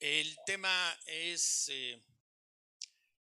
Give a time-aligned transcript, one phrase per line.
[0.00, 2.02] El tema es, eh,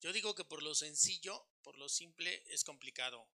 [0.01, 3.29] yo digo que por lo sencillo, por lo simple, es complicado.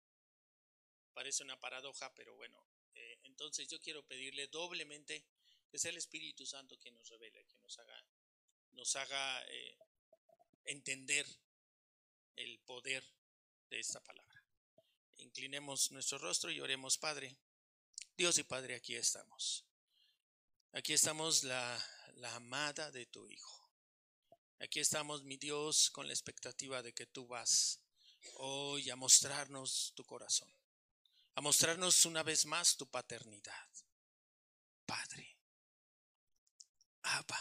[1.14, 2.58] Parece una paradoja, pero bueno.
[2.94, 5.24] eh, entonces yo quiero pedirle doblemente
[5.70, 8.04] que sea el Espíritu Santo quien nos revele, que nos haga,
[8.72, 9.78] nos haga eh,
[10.64, 11.24] entender
[12.34, 13.04] el poder
[13.68, 14.44] de esta palabra.
[15.18, 17.36] Inclinemos nuestro rostro y oremos, Padre.
[18.16, 19.69] Dios y Padre, aquí estamos.
[20.72, 21.84] Aquí estamos la,
[22.14, 23.72] la amada de tu Hijo.
[24.60, 27.80] Aquí estamos, mi Dios, con la expectativa de que tú vas
[28.34, 30.48] hoy a mostrarnos tu corazón,
[31.34, 33.68] a mostrarnos una vez más tu paternidad.
[34.86, 35.36] Padre,
[37.02, 37.40] Abba,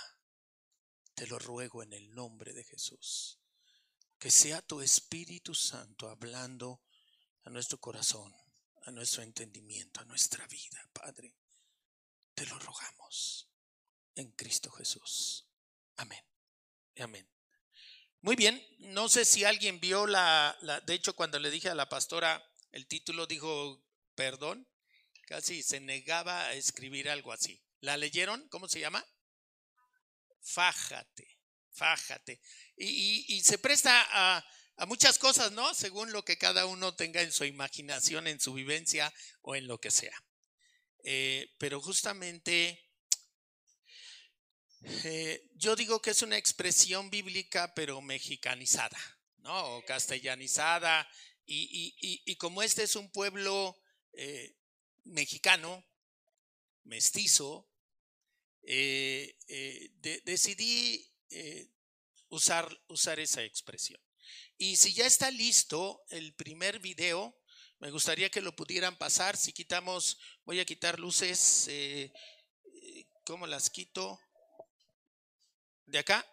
[1.13, 3.39] te lo ruego en el nombre de Jesús,
[4.17, 6.81] que sea tu Espíritu Santo hablando
[7.43, 8.33] a nuestro corazón,
[8.85, 11.38] a nuestro entendimiento, a nuestra vida, Padre.
[12.39, 13.49] Te lo rogamos
[14.15, 15.45] en Cristo Jesús.
[15.97, 16.23] Amén.
[17.01, 17.29] Amén.
[18.21, 21.89] Muy bien, no sé si alguien vio la, de hecho cuando le dije a la
[21.89, 22.41] pastora
[22.71, 23.83] el título dijo,
[24.15, 24.65] perdón,
[25.27, 27.61] casi se negaba a escribir algo así.
[27.81, 28.47] ¿La leyeron?
[28.47, 29.05] ¿Cómo se llama?
[30.39, 31.41] Fájate,
[31.73, 32.39] fájate.
[32.77, 34.07] Y, se presta
[34.77, 35.73] a muchas cosas, ¿no?
[35.73, 39.77] Según lo que cada uno tenga en su imaginación, en su vivencia o en lo
[39.81, 40.17] que sea.
[41.03, 42.87] Eh, pero justamente
[44.81, 48.99] eh, yo digo que es una expresión bíblica, pero mexicanizada,
[49.37, 49.77] ¿no?
[49.77, 51.09] O castellanizada.
[51.45, 53.81] Y, y, y, como este es un pueblo
[54.13, 54.55] eh,
[55.05, 55.83] mexicano,
[56.83, 57.67] mestizo,
[58.61, 61.11] de, decidí
[62.29, 63.99] usar, usar esa expresión.
[64.57, 67.38] Y si ya está listo el primer video,
[67.79, 69.37] me gustaría que lo pudieran pasar.
[69.37, 71.67] Si quitamos, voy a quitar luces.
[71.69, 72.11] Eh,
[73.25, 74.19] ¿Cómo las quito?
[75.85, 76.25] ¿De acá?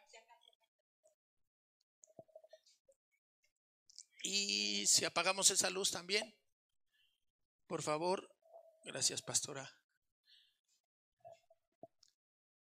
[4.22, 6.34] Y si apagamos esa luz también,
[7.68, 8.28] por favor.
[8.82, 9.72] Gracias, pastora.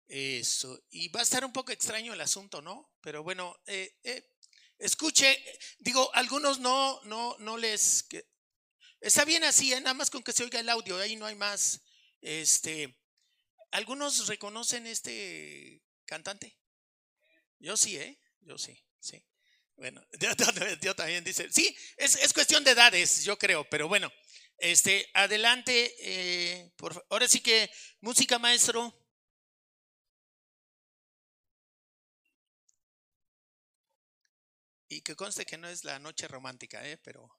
[0.06, 0.78] Eso.
[0.90, 2.92] Y va a estar un poco extraño el asunto, ¿no?
[3.00, 4.30] Pero bueno, eh, eh,
[4.78, 5.42] escuche,
[5.78, 8.06] digo, algunos no, no, no les,
[9.04, 9.80] Está bien así, ¿eh?
[9.82, 11.82] nada más con que se oiga el audio, ahí no hay más.
[12.22, 12.98] Este,
[13.70, 16.56] ¿algunos reconocen este cantante?
[17.58, 18.18] Yo sí, ¿eh?
[18.40, 19.22] Yo sí, sí.
[19.76, 20.02] Bueno,
[20.80, 24.10] yo, también dice, sí, es, es, cuestión de edades, yo creo, pero bueno,
[24.56, 28.90] este, adelante, eh, por, ahora sí que música maestro.
[34.88, 36.96] Y que conste que no es la noche romántica, ¿eh?
[36.96, 37.30] pero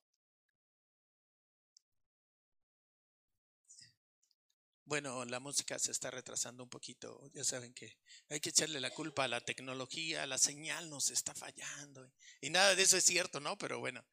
[4.88, 7.28] Bueno, la música se está retrasando un poquito.
[7.34, 7.98] Ya saben que
[8.30, 12.14] hay que echarle la culpa a la tecnología, la señal nos está fallando.
[12.40, 13.58] Y nada de eso es cierto, ¿no?
[13.58, 14.06] Pero bueno,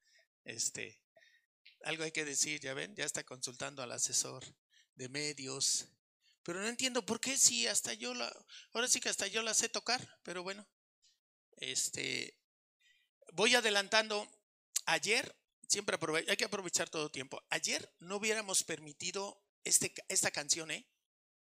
[0.44, 0.98] este,
[1.84, 4.42] algo hay que decir, ya ven, ya está consultando al asesor
[4.94, 5.88] de medios.
[6.42, 8.32] Pero no entiendo por qué si hasta yo la,
[8.72, 10.66] ahora sí que hasta yo la sé tocar, pero bueno,
[11.58, 12.38] este,
[13.34, 14.26] voy adelantando.
[14.86, 15.36] Ayer,
[15.68, 17.42] siempre hay que aprovechar todo tiempo.
[17.50, 20.86] Ayer no hubiéramos permitido este, esta canción, ¿eh?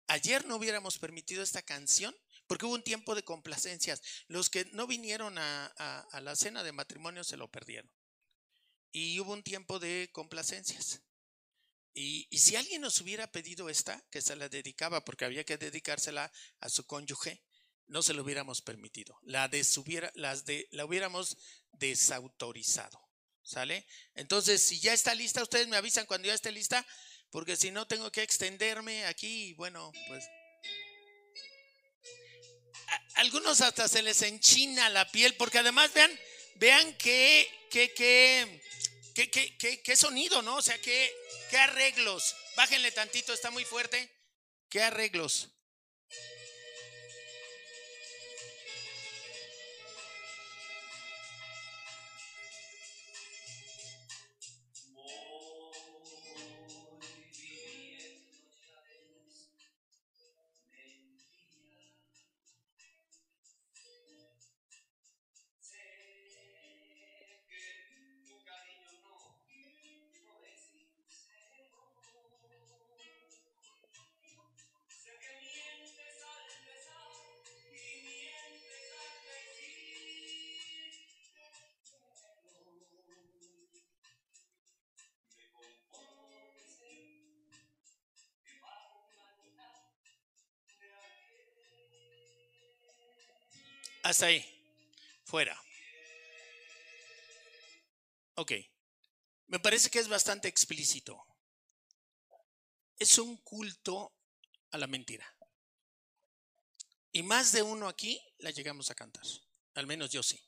[0.07, 2.15] Ayer no hubiéramos permitido esta canción
[2.47, 4.03] porque hubo un tiempo de complacencias.
[4.29, 7.91] Los que no vinieron a, la cena de matrimonio se lo perdieron.
[8.93, 11.01] Y hubo un tiempo de complacencias.
[11.95, 16.31] Y, si alguien nos hubiera pedido esta, que se la dedicaba porque había que dedicársela
[16.61, 17.43] a su cónyuge,
[17.87, 19.19] no se lo hubiéramos permitido.
[19.23, 21.37] La, desubiera, las de, la hubiéramos
[21.73, 23.01] desautorizado.
[23.43, 23.87] ¿Sale?
[24.15, 26.87] Entonces, si ya está lista, ustedes me avisan cuando ya esté lista
[27.35, 30.25] porque si no tengo que extenderme aquí bueno, pues...
[32.87, 36.21] A algunos hasta se les enchina la piel, porque además vean,
[36.55, 38.63] vean qué, qué, qué,
[39.17, 40.59] qué, qué, qué, qué sonido, ¿no?
[40.59, 41.13] O sea, qué,
[41.51, 42.37] qué arreglos.
[42.55, 44.09] Bájenle tantito, está muy fuerte.
[44.69, 45.49] ¿Qué arreglos?
[94.15, 94.47] Hasta ahí.
[95.25, 95.61] Fuera.
[98.37, 98.53] Ok.
[99.49, 101.21] Me parece que es bastante explícito.
[102.97, 104.15] Es un culto
[104.71, 105.27] a la mentira.
[107.11, 109.25] Y más de uno aquí la llegamos a cantar.
[109.75, 110.41] Al menos yo sí.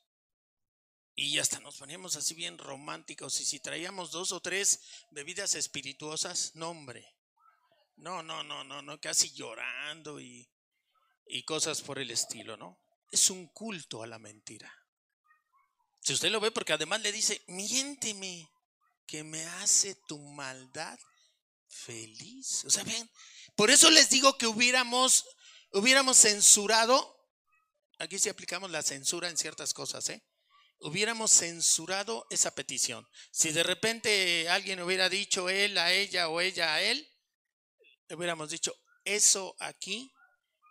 [1.13, 3.41] Y hasta nos poníamos así bien románticos.
[3.41, 4.79] Y si traíamos dos o tres
[5.11, 7.05] bebidas espirituosas, no, hombre.
[7.97, 10.49] No, no, no, no, no, casi llorando y,
[11.25, 12.86] y cosas por el estilo, ¿no?
[13.11, 14.73] Es un culto a la mentira.
[16.01, 18.49] Si usted lo ve, porque además le dice, miénteme,
[19.07, 20.99] que me hace tu maldad
[21.67, 22.65] feliz.
[22.65, 23.09] O sea, ven,
[23.55, 25.25] por eso les digo que hubiéramos,
[25.71, 27.15] hubiéramos censurado,
[27.99, 30.23] aquí sí aplicamos la censura en ciertas cosas, ¿eh?
[30.79, 33.07] hubiéramos censurado esa petición.
[33.31, 37.07] Si de repente alguien hubiera dicho él a ella o ella a él,
[38.09, 40.11] hubiéramos dicho, eso aquí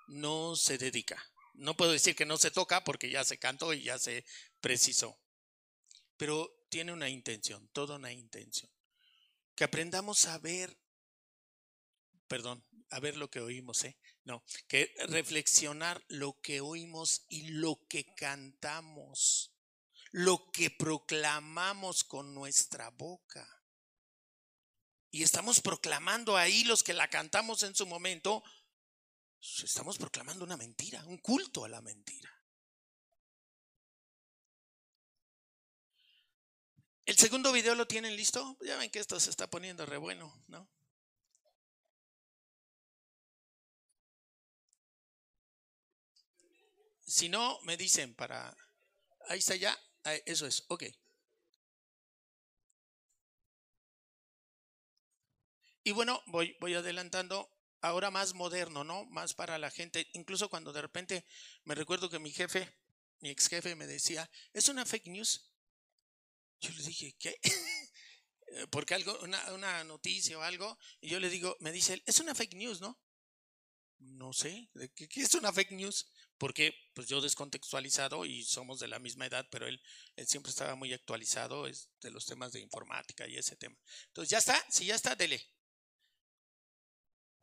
[0.08, 1.22] no se dedica.
[1.56, 4.24] No puedo decir que no se toca porque ya se cantó y ya se
[4.60, 5.18] precisó.
[6.16, 8.70] Pero tiene una intención, toda una intención.
[9.54, 10.78] Que aprendamos a ver,
[12.28, 13.98] perdón, a ver lo que oímos, ¿eh?
[14.24, 19.56] No, que reflexionar lo que oímos y lo que cantamos
[20.16, 23.46] lo que proclamamos con nuestra boca.
[25.10, 28.42] Y estamos proclamando ahí los que la cantamos en su momento,
[29.64, 32.32] estamos proclamando una mentira, un culto a la mentira.
[37.04, 38.58] El segundo video lo tienen listo.
[38.62, 40.68] Ya ven que esto se está poniendo re bueno, ¿no?
[47.06, 48.56] Si no, me dicen para...
[49.28, 49.78] Ahí está ya.
[50.24, 50.84] Eso es, ok.
[55.84, 57.55] Y bueno, voy, voy adelantando
[57.86, 59.04] ahora más moderno, ¿no?
[59.06, 60.08] Más para la gente.
[60.12, 61.24] Incluso cuando de repente
[61.64, 62.72] me recuerdo que mi jefe,
[63.20, 65.50] mi ex jefe me decía, ¿es una fake news?
[66.60, 67.38] Yo le dije, ¿qué?
[68.70, 72.34] Porque algo, una, una noticia o algo, y yo le digo, me dice, es una
[72.34, 72.98] fake news, ¿no?
[73.98, 76.06] No sé, ¿qué, qué es una fake news?
[76.38, 79.80] porque pues yo descontextualizado y somos de la misma edad, pero él,
[80.16, 83.76] él siempre estaba muy actualizado es de los temas de informática y ese tema.
[84.08, 84.64] Entonces, ¿ya está?
[84.70, 85.42] Si ya está, dele.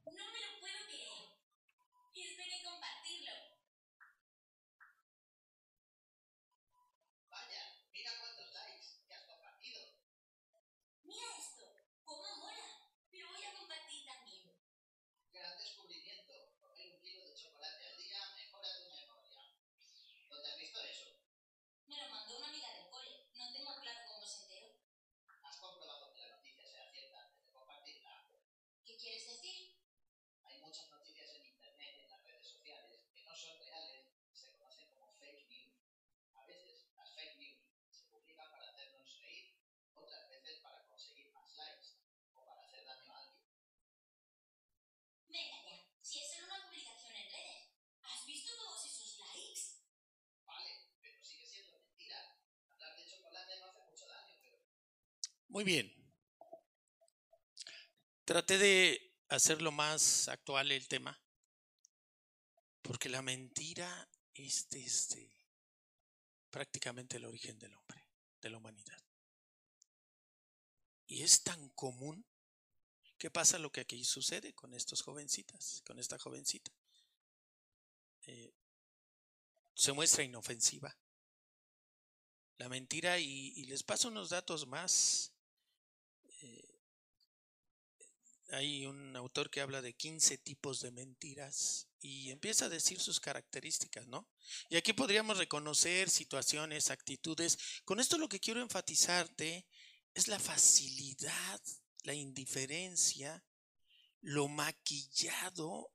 [0.05, 1.13] No me lo puedo creer.
[2.13, 3.31] Tienes que compartirlo.
[7.29, 7.63] Vaya,
[7.93, 9.81] mira cuántos likes que has compartido.
[11.03, 11.63] Mira esto.
[12.03, 12.91] ¿Cómo mola?
[13.11, 14.59] Lo voy a compartir también.
[15.31, 16.33] Gran descubrimiento.
[16.59, 19.41] Comer un kilo de chocolate al día mejora tu memoria.
[20.27, 21.23] ¿Dónde has visto eso?
[21.87, 23.29] Me lo mandó una amiga del cole.
[23.33, 24.75] No tengo claro cómo se enteró.
[25.41, 28.27] ¿Has comprobado que la noticia sea cierta antes de compartirla?
[28.83, 29.83] ¿Qué quieres decir?
[30.45, 34.35] Hay muchas noticias en internet y en las redes sociales que no son reales y
[34.35, 35.73] se conocen como fake news.
[36.35, 39.57] A veces las fake news se publican para hacernos reír,
[39.95, 41.87] otras veces para conseguir más likes
[42.33, 43.47] o para hacer daño a alguien.
[45.27, 45.87] Venga ya.
[46.01, 47.69] Si es solo una publicación en redes.
[48.03, 49.63] ¿Has visto todos esos likes?
[50.45, 52.37] Vale, pero sigue siendo mentira.
[52.69, 54.59] Hablar de chocolate no hace mucho daño, pero
[55.53, 55.93] Muy bien.
[58.25, 61.21] Traté de hacerlo más actual el tema,
[62.81, 65.31] porque la mentira es desde
[66.49, 68.03] prácticamente el origen del hombre,
[68.41, 68.99] de la humanidad.
[71.05, 72.25] Y es tan común
[73.19, 76.71] que pasa lo que aquí sucede con estos jovencitas, con esta jovencita.
[78.23, 78.55] Eh,
[79.75, 80.97] se muestra inofensiva
[82.57, 85.32] la mentira y, y les paso unos datos más.
[88.53, 93.19] Hay un autor que habla de 15 tipos de mentiras y empieza a decir sus
[93.19, 94.29] características, ¿no?
[94.69, 97.57] Y aquí podríamos reconocer situaciones, actitudes.
[97.85, 99.67] Con esto lo que quiero enfatizarte
[100.13, 101.61] es la facilidad,
[102.03, 103.43] la indiferencia,
[104.21, 105.91] lo maquillado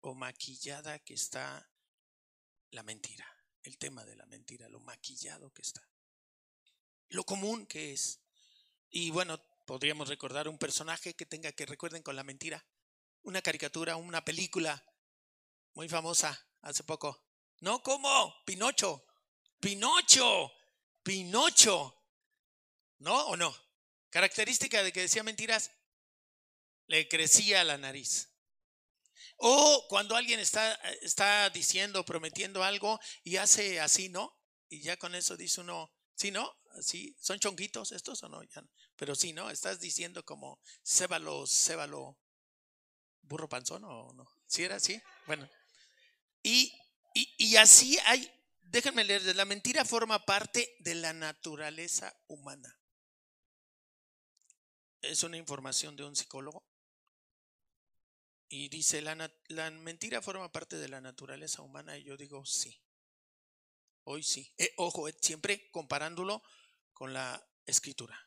[0.00, 1.70] o maquillada que está
[2.70, 3.26] la mentira,
[3.62, 5.88] el tema de la mentira, lo maquillado que está,
[7.08, 8.20] lo común que es.
[8.90, 12.64] Y bueno, podríamos recordar un personaje que tenga que recuerden con la mentira,
[13.22, 14.82] una caricatura, una película
[15.74, 17.26] muy famosa hace poco.
[17.60, 18.34] No, ¿cómo?
[18.46, 19.04] Pinocho,
[19.60, 20.52] Pinocho,
[21.02, 21.92] Pinocho.
[22.98, 23.54] ¿No o no?
[24.08, 25.70] Característica de que decía mentiras,
[26.86, 28.32] le crecía la nariz.
[29.38, 34.34] O cuando alguien está, está diciendo, prometiendo algo y hace así, ¿no?
[34.68, 36.56] Y ya con eso dice uno, sí, ¿no?
[36.78, 38.42] Así, ¿son chonguitos estos o no?
[38.96, 39.50] Pero sí, ¿no?
[39.50, 42.18] Estás diciendo como cébalo, cébalo,
[43.22, 44.28] burro panzón o no.
[44.46, 45.00] ¿Sí era así?
[45.26, 45.48] Bueno.
[46.42, 46.72] Y,
[47.14, 48.30] y, y así hay
[48.70, 52.78] déjenme leerles, la mentira forma parte de la naturaleza humana.
[55.00, 56.64] Es una información de un psicólogo.
[58.48, 61.96] Y dice, la, la mentira forma parte de la naturaleza humana.
[61.96, 62.80] Y yo digo, sí.
[64.04, 64.52] Hoy sí.
[64.58, 66.42] Eh, ojo, eh, siempre comparándolo
[66.96, 68.18] con la escritura.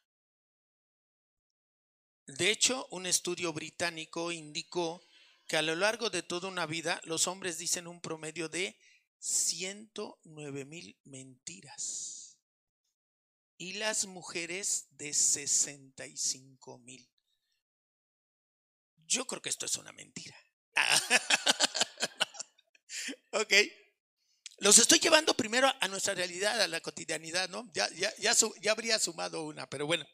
[2.27, 5.03] De hecho, un estudio británico indicó
[5.47, 8.77] que a lo largo de toda una vida los hombres dicen un promedio de
[9.17, 12.37] 109 mil mentiras
[13.57, 17.09] y las mujeres de 65 mil.
[19.07, 20.37] Yo creo que esto es una mentira.
[23.31, 23.53] ok.
[24.61, 27.71] Los estoy llevando primero a nuestra realidad, a la cotidianidad, ¿no?
[27.73, 27.89] Ya,
[28.69, 30.05] habría sumado una, pero bueno.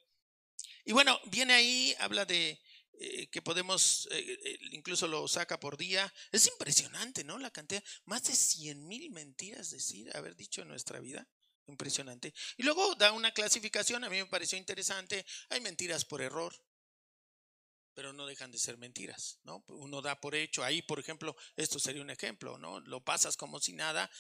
[0.84, 2.62] Y bueno, viene ahí, habla de
[3.00, 6.14] eh, que podemos, eh, eh, incluso lo saca por día.
[6.32, 7.40] Es impresionante, ¿no?
[7.40, 11.28] La cantidad, más de 100 mil mentiras decir, haber dicho en nuestra vida.
[11.68, 12.32] Impresionante.
[12.58, 15.26] Y luego da una clasificación, a mí me pareció interesante.
[15.50, 16.56] Hay mentiras por error,
[17.96, 19.64] pero no dejan de ser mentiras, ¿no?
[19.68, 22.82] Uno da por hecho, ahí por ejemplo, esto sería un ejemplo, ¿no?
[22.82, 24.12] Lo pasas como si nada,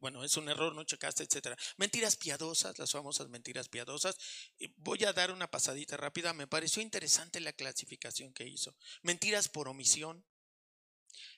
[0.00, 1.56] bueno, es un error, no checaste, etcétera.
[1.76, 4.16] Mentiras piadosas, las famosas mentiras piadosas.
[4.76, 8.76] Voy a dar una pasadita rápida, me pareció interesante la clasificación que hizo.
[9.02, 10.26] Mentiras por omisión.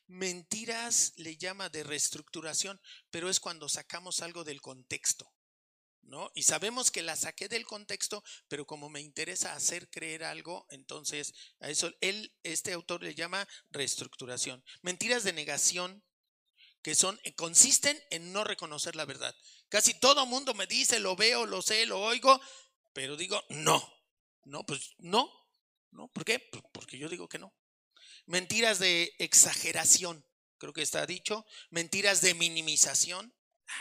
[0.06, 5.30] Mentiras le llama de reestructuración, pero es cuando sacamos algo del contexto.
[6.06, 6.30] ¿No?
[6.34, 11.34] Y sabemos que la saqué del contexto, pero como me interesa hacer creer algo, entonces
[11.60, 14.64] a eso él, este autor le llama reestructuración.
[14.82, 16.02] Mentiras de negación
[16.82, 19.34] que son, eh, consisten en no reconocer la verdad.
[19.68, 22.40] Casi todo mundo me dice, lo veo, lo sé, lo oigo,
[22.92, 23.82] pero digo, no,
[24.44, 25.30] no, pues no,
[25.90, 26.38] no, ¿por qué?
[26.72, 27.54] Porque yo digo que no.
[28.26, 30.24] Mentiras de exageración,
[30.58, 31.46] creo que está dicho.
[31.70, 33.34] Mentiras de minimización.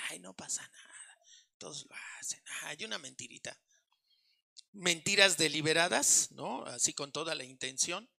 [0.10, 0.93] Ay, no pasa nada.
[1.64, 2.44] Todos lo hacen.
[2.64, 3.58] Hay una mentirita.
[4.74, 6.66] Mentiras deliberadas, ¿no?
[6.66, 8.10] Así con toda la intención.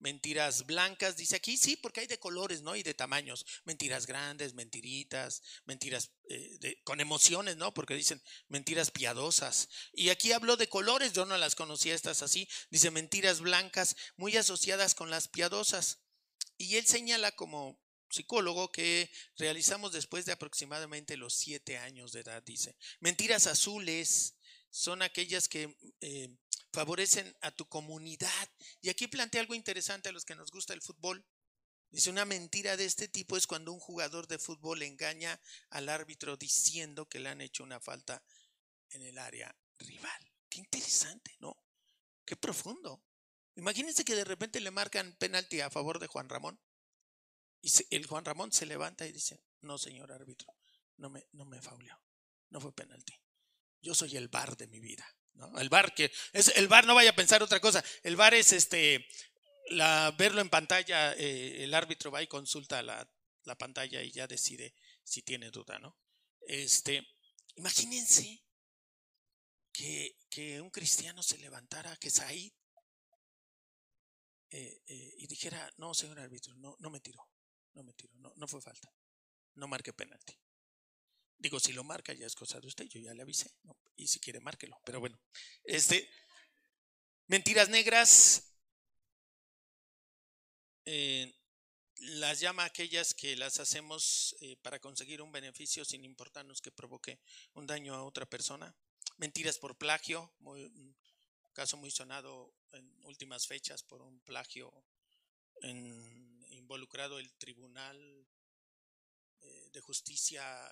[0.00, 2.74] Mentiras blancas, dice aquí, sí, porque hay de colores, ¿no?
[2.74, 3.46] Y de tamaños.
[3.64, 7.72] Mentiras grandes, mentiritas, mentiras eh, de- con emociones, ¿no?
[7.72, 9.68] Porque dicen mentiras piadosas.
[9.92, 12.48] Y aquí hablo de colores, yo no las conocía estas así.
[12.70, 16.00] Dice mentiras blancas, muy asociadas con las piadosas.
[16.58, 17.78] Y él señala como
[18.10, 22.76] psicólogo que realizamos después de aproximadamente los siete años de edad, dice.
[23.00, 24.36] Mentiras azules
[24.70, 26.36] son aquellas que eh,
[26.72, 28.48] favorecen a tu comunidad.
[28.80, 31.24] Y aquí plantea algo interesante a los que nos gusta el fútbol.
[31.90, 36.36] Dice, una mentira de este tipo es cuando un jugador de fútbol engaña al árbitro
[36.36, 38.24] diciendo que le han hecho una falta
[38.90, 40.32] en el área rival.
[40.48, 41.56] Qué interesante, ¿no?
[42.24, 43.00] Qué profundo.
[43.54, 46.60] Imagínense que de repente le marcan penalti a favor de Juan Ramón.
[47.64, 50.54] Y el Juan Ramón se levanta y dice, no, señor árbitro,
[50.98, 51.98] no me, no me fauleó,
[52.50, 53.14] no fue penalti.
[53.80, 55.06] Yo soy el bar de mi vida.
[55.32, 55.58] ¿no?
[55.58, 57.82] El bar que es el bar no vaya a pensar otra cosa.
[58.02, 59.08] El bar es este
[59.70, 63.10] la, verlo en pantalla, eh, el árbitro va y consulta la,
[63.44, 65.98] la pantalla y ya decide si tiene duda, ¿no?
[66.42, 67.02] Este,
[67.54, 68.44] imagínense
[69.72, 72.52] que, que un cristiano se levantara, que Said,
[74.50, 77.26] eh, eh, y dijera, no, señor árbitro, no, no me tiró,
[77.74, 78.92] no me tiró, no, no fue falta,
[79.56, 80.34] no marque penalti.
[81.38, 83.50] Digo, si lo marca ya es cosa de usted, yo ya le avisé,
[83.96, 85.18] y si quiere márquelo, pero bueno,
[85.64, 86.08] este,
[87.28, 88.54] mentiras negras,
[90.84, 91.34] eh,
[91.98, 97.20] las llama aquellas que las hacemos eh, para conseguir un beneficio sin importarnos que provoque
[97.54, 98.74] un daño a otra persona.
[99.18, 100.96] Mentiras por plagio, muy, un
[101.52, 104.72] caso muy sonado en últimas fechas por un plagio
[105.62, 106.23] en-
[106.64, 108.26] involucrado el tribunal
[109.40, 110.66] eh, de justicia,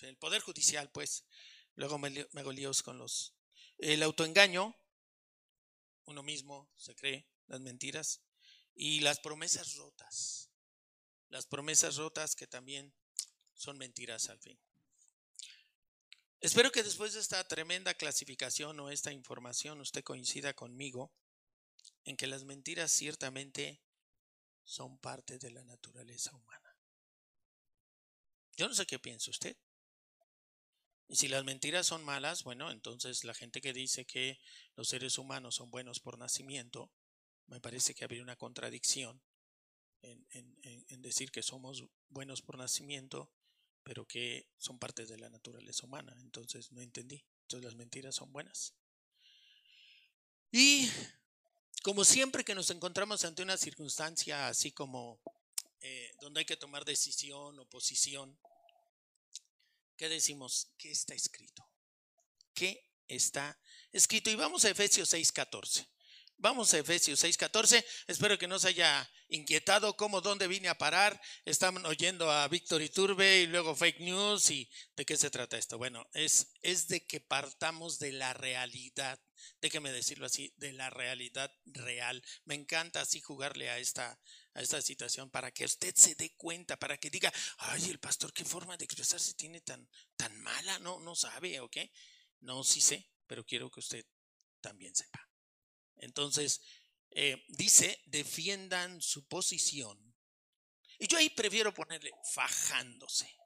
[0.00, 1.24] el poder judicial, pues.
[1.76, 3.34] Luego me, me hago líos con los.
[3.78, 4.74] El autoengaño,
[6.06, 8.22] uno mismo se cree las mentiras
[8.74, 10.50] y las promesas rotas.
[11.28, 12.94] Las promesas rotas que también
[13.54, 14.58] son mentiras al fin.
[16.40, 21.12] Espero que después de esta tremenda clasificación o esta información usted coincida conmigo
[22.04, 23.83] en que las mentiras ciertamente
[24.64, 26.76] son parte de la naturaleza humana.
[28.56, 29.56] Yo no sé qué piensa usted.
[31.08, 34.38] Y si las mentiras son malas, bueno, entonces la gente que dice que
[34.74, 36.90] los seres humanos son buenos por nacimiento,
[37.46, 39.20] me parece que habría una contradicción
[40.02, 43.30] en, en- decir que somos buenos por nacimiento,
[43.82, 46.16] pero que son parte de la naturaleza humana.
[46.20, 47.24] Entonces no entendí.
[47.42, 48.74] Entonces las mentiras son buenas.
[50.52, 50.88] Y
[51.84, 55.20] como siempre que nos encontramos ante una circunstancia así como
[55.82, 58.38] eh, donde hay que tomar decisión o posición,
[59.94, 60.70] ¿qué decimos?
[60.78, 61.62] ¿Qué está escrito?
[62.54, 63.60] ¿Qué está
[63.92, 64.30] escrito?
[64.30, 65.86] Y vamos a Efesios 6:14.
[66.36, 67.84] Vamos a Efesios 6:14.
[68.06, 71.20] Espero que no se haya inquietado cómo, dónde vine a parar.
[71.44, 74.50] Están oyendo a Víctor Iturbe y luego fake news.
[74.50, 75.78] ¿Y de qué se trata esto?
[75.78, 79.18] Bueno, es, es de que partamos de la realidad.
[79.60, 82.22] Déjeme decirlo así, de la realidad real.
[82.44, 84.18] Me encanta así jugarle a esta,
[84.54, 88.32] a esta situación para que usted se dé cuenta, para que diga, ay, el pastor,
[88.32, 91.76] qué forma de expresarse tiene tan, tan mala, no, no sabe, ¿ok?
[92.40, 94.04] No, sí sé, pero quiero que usted
[94.60, 95.23] también sepa.
[95.96, 96.60] Entonces,
[97.10, 100.14] eh, dice, defiendan su posición.
[100.98, 103.36] Y yo ahí prefiero ponerle fajándose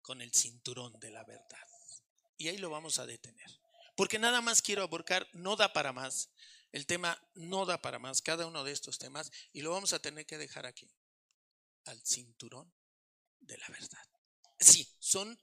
[0.00, 1.66] con el cinturón de la verdad.
[2.36, 3.50] Y ahí lo vamos a detener.
[3.96, 6.30] Porque nada más quiero aborcar, no da para más.
[6.72, 9.98] El tema no da para más, cada uno de estos temas, y lo vamos a
[10.00, 10.90] tener que dejar aquí,
[11.84, 12.72] al cinturón
[13.40, 14.08] de la verdad.
[14.58, 15.38] Sí, son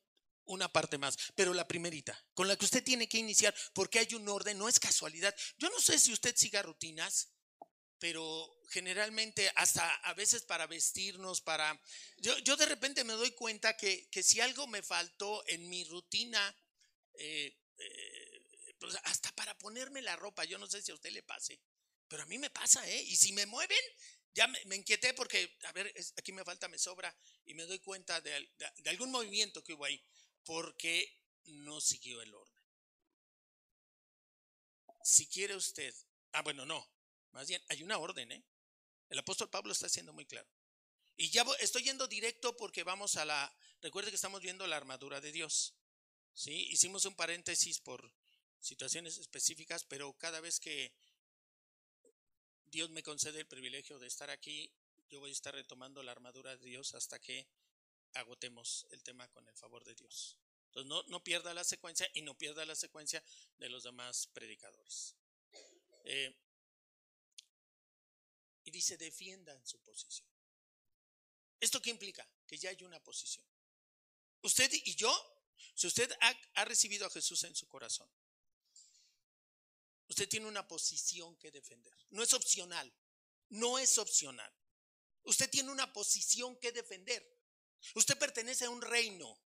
[0.49, 4.13] una parte más, pero la primerita, con la que usted tiene que iniciar, porque hay
[4.15, 5.35] un orden, no es casualidad.
[5.57, 7.29] Yo no sé si usted siga rutinas,
[7.99, 11.79] pero generalmente hasta a veces para vestirnos, para...
[12.17, 15.83] Yo, yo de repente me doy cuenta que, que, si algo me faltó en mi
[15.83, 16.55] rutina,
[17.13, 21.23] eh, eh, pues hasta para ponerme la ropa, yo no sé si a usted le
[21.23, 21.59] pase,
[22.07, 23.03] pero a mí me pasa, ¿eh?
[23.03, 23.77] Y si me mueven,
[24.33, 27.15] ya me, me inquieté porque, a ver, es, aquí me falta, me sobra,
[27.45, 30.01] y me doy cuenta de, de, de algún movimiento que hubo ahí
[30.43, 32.63] porque no siguió el orden.
[35.03, 35.93] Si quiere usted,
[36.33, 36.87] ah, bueno, no,
[37.31, 38.43] más bien hay una orden, ¿eh?
[39.09, 40.47] El apóstol Pablo está siendo muy claro.
[41.17, 45.19] Y ya estoy yendo directo porque vamos a la, recuerde que estamos viendo la armadura
[45.19, 45.73] de Dios.
[46.33, 46.67] ¿Sí?
[46.69, 48.13] Hicimos un paréntesis por
[48.59, 50.93] situaciones específicas, pero cada vez que
[52.65, 54.71] Dios me concede el privilegio de estar aquí,
[55.09, 57.47] yo voy a estar retomando la armadura de Dios hasta que
[58.13, 60.37] agotemos el tema con el favor de Dios.
[60.67, 63.23] Entonces no, no pierda la secuencia y no pierda la secuencia
[63.57, 65.15] de los demás predicadores.
[66.03, 66.35] Eh,
[68.63, 70.29] y dice, defiendan su posición.
[71.59, 72.27] ¿Esto qué implica?
[72.47, 73.45] Que ya hay una posición.
[74.41, 75.11] Usted y yo,
[75.73, 78.09] si usted ha, ha recibido a Jesús en su corazón,
[80.07, 81.93] usted tiene una posición que defender.
[82.11, 82.93] No es opcional,
[83.49, 84.53] no es opcional.
[85.23, 87.38] Usted tiene una posición que defender.
[87.95, 89.41] Usted pertenece a un reino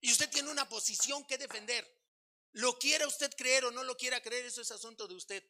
[0.00, 1.86] y usted tiene una posición que defender.
[2.52, 5.44] Lo quiera usted creer o no lo quiera creer, eso es asunto de usted.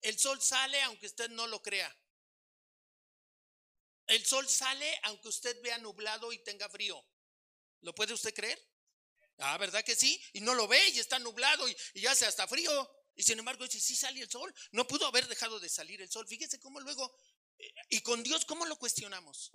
[0.00, 1.94] El sol sale aunque usted no lo crea.
[4.06, 7.02] El sol sale aunque usted vea nublado y tenga frío.
[7.80, 8.60] ¿Lo puede usted creer?
[9.38, 10.22] Ah, ¿verdad que sí?
[10.32, 12.90] Y no lo ve y está nublado y, y hace hasta frío.
[13.14, 14.52] Y sin embargo dice, sí sale el sol.
[14.72, 16.26] No pudo haber dejado de salir el sol.
[16.26, 17.16] Fíjese cómo luego,
[17.88, 19.52] y con Dios, ¿cómo lo cuestionamos?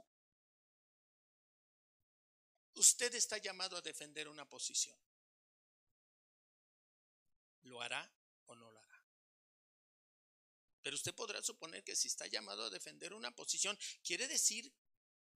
[2.79, 4.97] Usted está llamado a defender una posición.
[7.63, 8.09] ¿Lo hará
[8.45, 9.05] o no lo hará?
[10.81, 14.73] Pero usted podrá suponer que si está llamado a defender una posición, quiere decir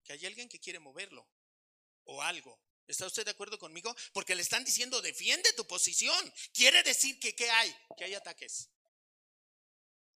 [0.06, 1.28] que hay alguien que quiere moverlo
[2.06, 2.58] o algo.
[2.88, 3.94] ¿Está usted de acuerdo conmigo?
[4.14, 6.34] Porque le están diciendo, defiende tu posición.
[6.54, 7.76] Quiere decir que ¿qué hay?
[7.98, 8.70] Que hay ataques.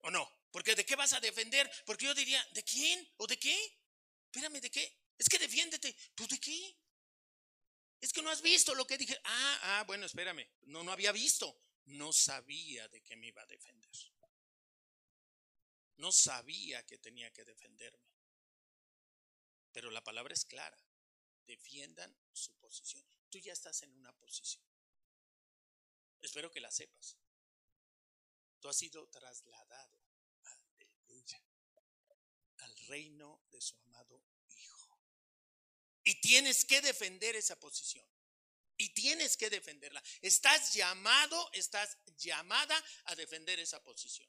[0.03, 0.31] ¿O no?
[0.51, 1.71] Porque ¿de qué vas a defender?
[1.87, 3.11] Porque yo diría, ¿de quién?
[3.17, 3.57] ¿O de qué?
[4.27, 5.01] Espérame, ¿de qué?
[5.17, 5.97] Es que defiéndete.
[6.15, 6.84] ¿Tú de qué?
[8.05, 9.19] Es que no has visto lo que dije.
[9.25, 10.47] Ah, ah, bueno, espérame.
[10.65, 11.59] No, no había visto.
[11.87, 13.97] No sabía de qué me iba a defender.
[15.97, 18.05] No sabía que tenía que defenderme.
[19.73, 20.79] Pero la palabra es clara.
[21.47, 23.03] Defiendan su posición.
[23.31, 24.63] Tú ya estás en una posición.
[26.21, 27.17] Espero que la sepas.
[28.61, 29.99] Tú has sido trasladado,
[32.59, 34.23] al reino de su amado
[36.05, 38.07] y tienes que defender esa posición.
[38.77, 40.03] Y tienes que defenderla.
[40.21, 44.29] Estás llamado, estás llamada a defender esa posición.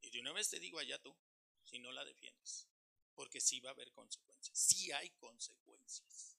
[0.00, 1.16] Y de una vez te digo allá tú,
[1.64, 2.66] si no la defiendes.
[3.14, 4.58] Porque sí va a haber consecuencias.
[4.58, 6.36] Sí hay consecuencias.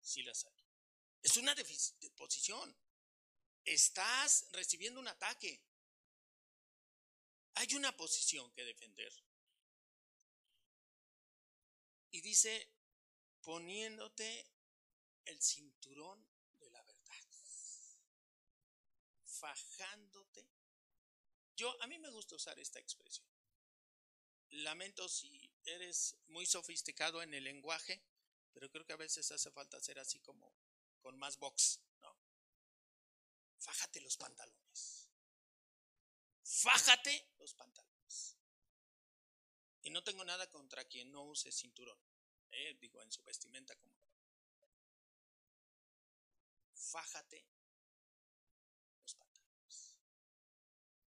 [0.00, 0.64] Sí las hay.
[1.22, 1.54] Es una
[2.16, 2.76] posición.
[3.64, 5.62] Estás recibiendo un ataque.
[7.54, 9.12] Hay una posición que defender.
[12.10, 12.79] Y dice
[13.42, 14.46] poniéndote
[15.24, 16.26] el cinturón
[16.58, 17.14] de la verdad,
[19.24, 20.48] fajándote.
[21.56, 23.28] Yo, a mí me gusta usar esta expresión.
[24.50, 28.02] Lamento si eres muy sofisticado en el lenguaje,
[28.52, 30.52] pero creo que a veces hace falta ser así como
[31.00, 32.18] con más box, ¿no?
[33.58, 35.08] Fájate los pantalones.
[36.42, 38.36] Fájate los pantalones.
[39.82, 41.98] Y no tengo nada contra quien no use cinturón.
[42.52, 44.00] Eh, digo, en su vestimenta como.
[46.90, 47.46] fájate
[49.00, 49.96] los pantalones.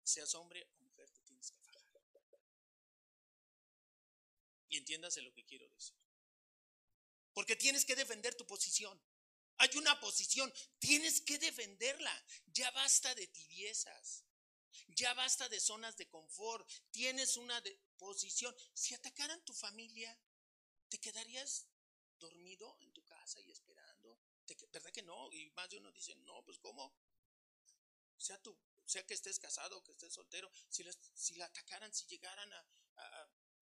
[0.03, 1.81] Seas hombre o mujer, te tienes que fajar.
[4.69, 5.97] Y entiéndase lo que quiero decir.
[7.33, 9.01] Porque tienes que defender tu posición.
[9.57, 12.25] Hay una posición, tienes que defenderla.
[12.47, 14.23] Ya basta de tibiezas.
[14.87, 16.65] Ya basta de zonas de confort.
[16.91, 17.61] Tienes una
[17.97, 18.55] posición.
[18.73, 20.17] Si atacaran tu familia,
[20.91, 21.65] ¿te quedarías
[22.19, 24.19] dormido en tu casa y esperando?
[24.45, 25.31] ¿Te ¿Verdad que no?
[25.31, 26.93] Y más de uno dice, no, pues ¿cómo?
[28.17, 32.05] Sea tú, sea que estés casado que estés soltero, si, les- si la atacaran, si
[32.07, 32.67] llegaran a,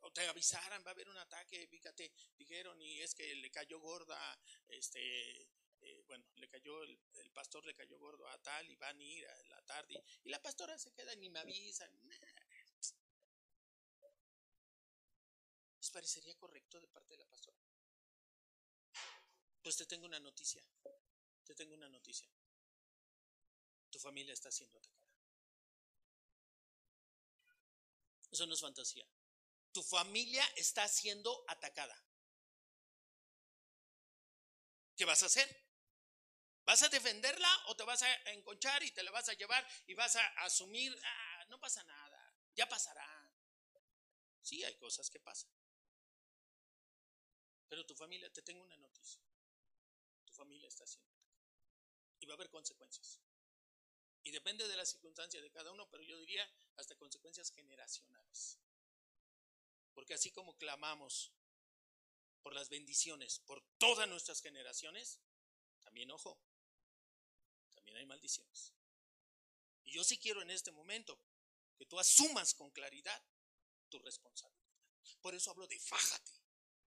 [0.02, 3.80] o te avisaran, va a haber un ataque, fíjate, dijeron, y es que le cayó
[3.80, 4.20] gorda,
[4.68, 5.42] este,
[5.82, 9.04] eh, bueno, le cayó, el, el pastor le cayó gordo a tal, y van a
[9.04, 11.92] ir a la tarde, y la pastora se queda, ni me avisan.
[15.90, 17.58] ¿Les parecería correcto de parte de la pastora?
[19.64, 20.64] Pues te tengo una noticia,
[21.44, 22.30] te tengo una noticia.
[23.90, 25.10] Tu familia está siendo atacada.
[28.30, 29.04] Eso no es fantasía.
[29.72, 32.00] Tu familia está siendo atacada.
[34.96, 35.50] ¿Qué vas a hacer?
[36.66, 39.96] ¿Vas a defenderla o te vas a enconchar y te la vas a llevar y
[39.96, 43.10] vas a asumir, "Ah, no pasa nada, ya pasará?
[44.44, 45.50] Sí, hay cosas que pasan.
[47.70, 49.22] Pero tu familia, te tengo una noticia.
[50.26, 51.14] Tu familia está siendo.
[52.20, 53.22] Y va a haber consecuencias.
[54.24, 58.60] Y depende de la circunstancia de cada uno, pero yo diría hasta consecuencias generacionales.
[59.94, 61.32] Porque así como clamamos
[62.42, 65.20] por las bendiciones, por todas nuestras generaciones,
[65.82, 66.42] también ojo,
[67.72, 68.74] también hay maldiciones.
[69.84, 71.20] Y yo sí quiero en este momento
[71.78, 73.24] que tú asumas con claridad
[73.90, 74.70] tu responsabilidad.
[75.22, 76.32] Por eso hablo de fájate,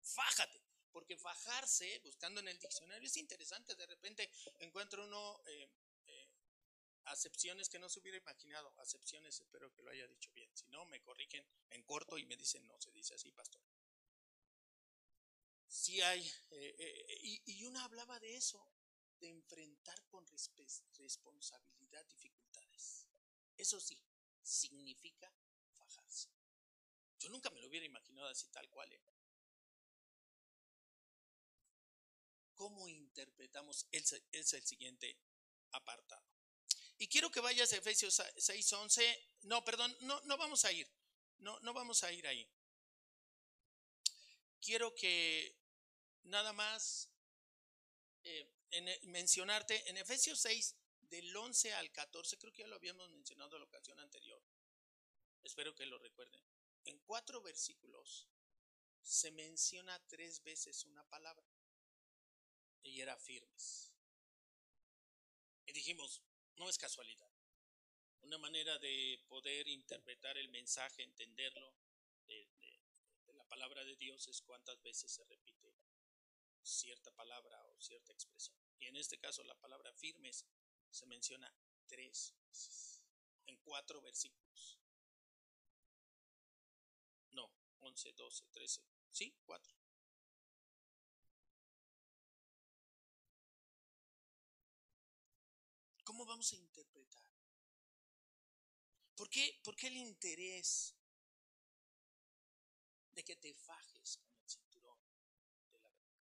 [0.02, 0.69] fájate.
[0.92, 3.76] Porque fajarse, buscando en el diccionario, es interesante.
[3.76, 5.70] De repente encuentro uno eh,
[6.06, 6.30] eh,
[7.06, 8.74] acepciones que no se hubiera imaginado.
[8.78, 10.50] Acepciones, espero que lo haya dicho bien.
[10.56, 13.62] Si no, me corrigen en corto y me dicen, no, se dice así, pastor.
[15.68, 18.68] Sí hay, eh, y, y una hablaba de eso,
[19.20, 20.26] de enfrentar con
[20.98, 23.08] responsabilidad dificultades.
[23.56, 24.02] Eso sí,
[24.42, 25.32] significa
[25.74, 26.30] fajarse.
[27.20, 28.92] Yo nunca me lo hubiera imaginado así tal cual.
[28.94, 29.02] ¿eh?
[32.60, 33.88] ¿Cómo interpretamos?
[33.90, 34.12] Es
[34.54, 35.18] el siguiente
[35.72, 36.28] apartado.
[36.98, 39.02] Y quiero que vayas a Efesios 6:11.
[39.44, 40.86] No, perdón, no, no vamos a ir.
[41.38, 42.46] No, no vamos a ir ahí.
[44.60, 45.56] Quiero que
[46.24, 47.10] nada más
[48.24, 53.10] eh, en- mencionarte en Efesios 6, del 11 al 14, creo que ya lo habíamos
[53.10, 54.44] mencionado en la ocasión anterior.
[55.44, 56.44] Espero que lo recuerden.
[56.84, 58.28] En cuatro versículos
[59.02, 61.48] se menciona tres veces una palabra
[62.84, 63.92] y era firmes.
[65.66, 66.22] Y dijimos,
[66.56, 67.32] no es casualidad.
[68.22, 71.74] Una manera de poder interpretar el mensaje, entenderlo
[72.28, 72.48] de,
[73.34, 75.74] la palabra de Dios es cuántas veces se repite
[76.62, 78.58] cierta palabra o cierta expresión.
[78.80, 80.46] Y en este caso la palabra firmes
[80.90, 81.52] se menciona
[81.88, 83.04] tres veces
[83.46, 84.80] en cuatro versículos.
[87.32, 88.84] No, 11, 12, 13.
[89.12, 89.79] Sí, cuatro.
[96.20, 97.32] ¿Cómo vamos a interpretar?
[99.16, 100.94] ¿Por qué, por qué el interés
[103.14, 105.00] de que te fajes con el cinturón
[105.72, 106.20] de la verdad?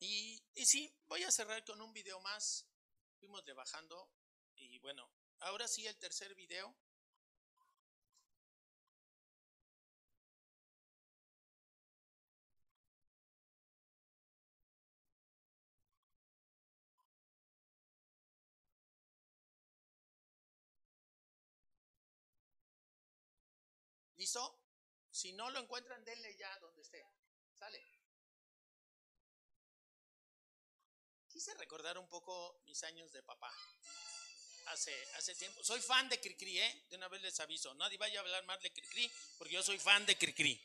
[0.00, 2.66] Y, y sí, voy a cerrar con un video más.
[3.20, 4.10] Fuimos de bajando
[4.54, 6.74] y bueno, ahora sí el tercer video.
[24.16, 24.58] ¿Listo?
[25.10, 27.06] Si no lo encuentran, denle ya donde esté.
[27.54, 27.82] Sale.
[31.28, 33.52] Quise recordar un poco mis años de papá.
[34.66, 35.62] Hace, hace tiempo.
[35.62, 36.84] Soy fan de Cricri, ¿eh?
[36.90, 37.72] De una vez les aviso.
[37.74, 40.60] Nadie vaya a hablar más de Cricri porque yo soy fan de Cricri.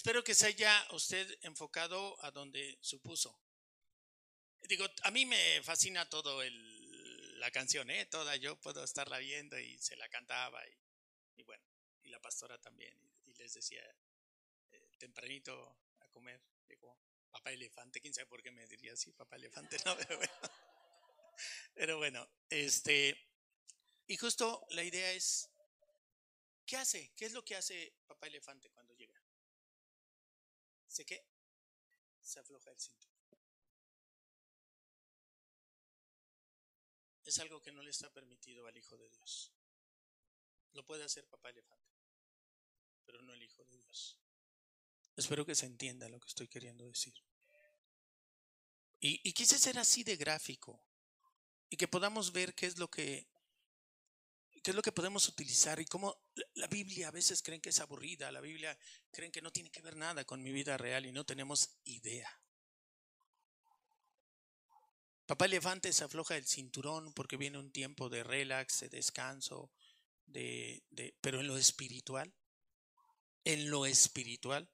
[0.00, 3.38] Espero que se haya usted enfocado a donde supuso.
[4.62, 8.06] Digo, a mí me fascina todo el, la canción, ¿eh?
[8.06, 11.64] Toda, yo puedo estarla viendo y se la cantaba y, y bueno,
[12.02, 12.96] y la pastora también.
[13.02, 13.82] Y, y les decía,
[14.70, 16.96] eh, tempranito a comer, llegó
[17.30, 20.32] papá elefante, quién sabe por qué me diría así, papá elefante, no, pero bueno.
[21.74, 23.16] Pero bueno, este,
[24.06, 25.48] y justo la idea es,
[26.66, 27.12] ¿qué hace?
[27.14, 29.22] ¿Qué es lo que hace papá elefante cuando llega?
[30.86, 31.24] ¿Se qué?
[32.20, 33.10] Se afloja el cinturón.
[37.24, 39.52] Es algo que no le está permitido al Hijo de Dios.
[40.72, 41.94] Lo puede hacer papá elefante,
[43.04, 44.18] pero no el Hijo de Dios.
[45.20, 47.14] Espero que se entienda lo que estoy queriendo decir.
[48.98, 50.82] Y, y quise ser así de gráfico
[51.70, 53.28] y que podamos ver qué es lo que
[54.62, 56.22] qué es lo que podemos utilizar y cómo
[56.54, 58.76] la Biblia a veces creen que es aburrida, la Biblia
[59.10, 62.30] creen que no tiene que ver nada con mi vida real y no tenemos idea.
[65.26, 69.70] Papá elefante se afloja el cinturón porque viene un tiempo de relax, de descanso,
[70.26, 72.34] de, de, pero en lo espiritual,
[73.44, 74.68] en lo espiritual,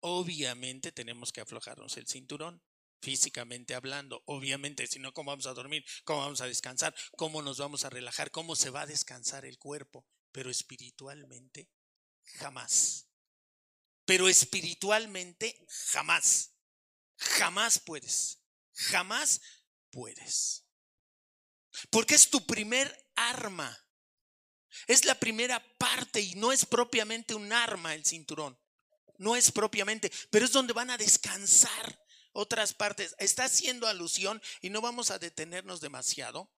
[0.00, 2.62] obviamente tenemos que aflojarnos el cinturón
[3.00, 4.22] físicamente hablando.
[4.26, 5.84] Obviamente, si no, ¿cómo vamos a dormir?
[6.04, 6.94] ¿Cómo vamos a descansar?
[7.16, 8.30] ¿Cómo nos vamos a relajar?
[8.30, 10.06] ¿Cómo se va a descansar el cuerpo?
[10.32, 11.70] Pero espiritualmente,
[12.24, 13.08] jamás.
[14.04, 16.54] Pero espiritualmente, jamás.
[17.16, 18.42] Jamás puedes.
[18.72, 19.40] Jamás
[19.90, 20.66] puedes.
[21.90, 23.86] Porque es tu primer arma.
[24.86, 28.59] Es la primera parte y no es propiamente un arma el cinturón.
[29.20, 32.00] No es propiamente, pero es donde van a descansar
[32.32, 33.14] otras partes.
[33.18, 36.50] Está haciendo alusión y no vamos a detenernos demasiado.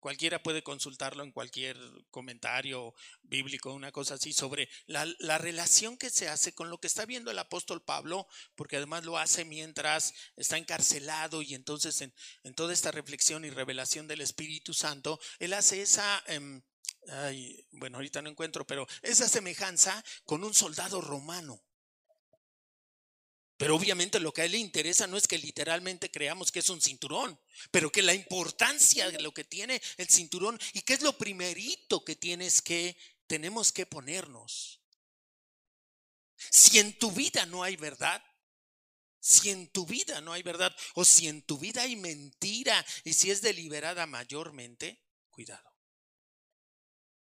[0.00, 1.78] Cualquiera puede consultarlo en cualquier
[2.10, 6.88] comentario bíblico, una cosa así, sobre la, la, relación que se hace con lo que
[6.88, 12.12] está viendo el apóstol Pablo, porque además lo hace mientras está encarcelado y entonces en,
[12.56, 16.20] toda esta reflexión y revelación del Espíritu Santo, él hace esa...
[16.26, 16.62] Eh,
[17.06, 21.62] ay, bueno, ahorita no encuentro, pero esa semejanza con un soldado romano.
[23.62, 26.68] Pero obviamente lo que a él le interesa no es que literalmente creamos que es
[26.68, 27.38] un cinturón,
[27.70, 32.04] pero que la importancia de lo que tiene el cinturón y que es lo primerito
[32.04, 32.96] que tienes que,
[33.28, 34.80] tenemos que ponernos.
[36.34, 38.20] Si en tu vida no hay verdad,
[39.20, 43.12] si en tu vida no hay verdad, o si en tu vida hay mentira y
[43.12, 45.72] si es deliberada mayormente, cuidado,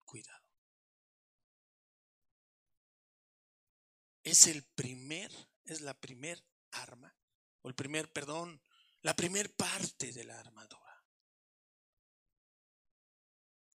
[0.04, 0.48] cuidado.
[4.24, 5.30] Es el primer
[5.64, 7.16] es la primer arma,
[7.62, 8.62] o el primer, perdón,
[9.02, 10.84] la primer parte de la armadura.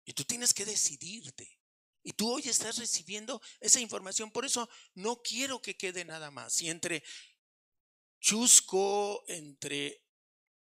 [0.04, 1.60] Y tú tienes que decidirte.
[2.02, 4.30] Y tú hoy estás recibiendo esa información.
[4.30, 6.60] Por eso no quiero que quede nada más.
[6.62, 7.02] Y entre
[8.20, 10.02] chusco, entre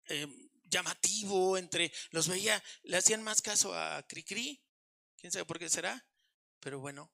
[0.08, 0.28] eh,
[0.64, 4.64] llamativo, entre los veía, le hacían más caso a Cricri.
[5.18, 6.08] ¿Quién sabe por qué será?
[6.60, 7.12] Pero bueno,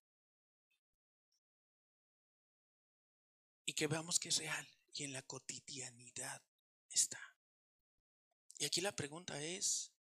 [3.72, 6.44] y que veamos que es real y en la cotidianidad
[6.90, 7.22] está.
[8.58, 9.94] Y aquí la pregunta es,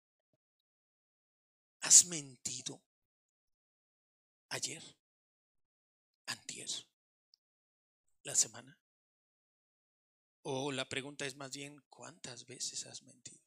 [1.80, 2.84] ¿has mentido
[4.50, 4.84] ayer,
[6.26, 6.70] antier,
[8.24, 8.78] la semana?
[10.42, 13.42] O la pregunta es más bien, ¿cuántas veces has mentido?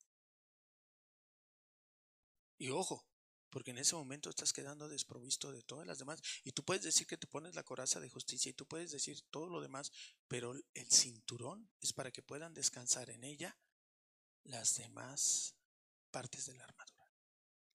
[2.56, 3.06] Y ojo,
[3.54, 6.20] porque en ese momento estás quedando desprovisto de todas las demás.
[6.42, 9.22] Y tú puedes decir que te pones la coraza de justicia y tú puedes decir
[9.30, 9.92] todo lo demás,
[10.26, 13.56] pero el cinturón es para que puedan descansar en ella
[14.42, 15.54] las demás
[16.10, 17.12] partes de la armadura.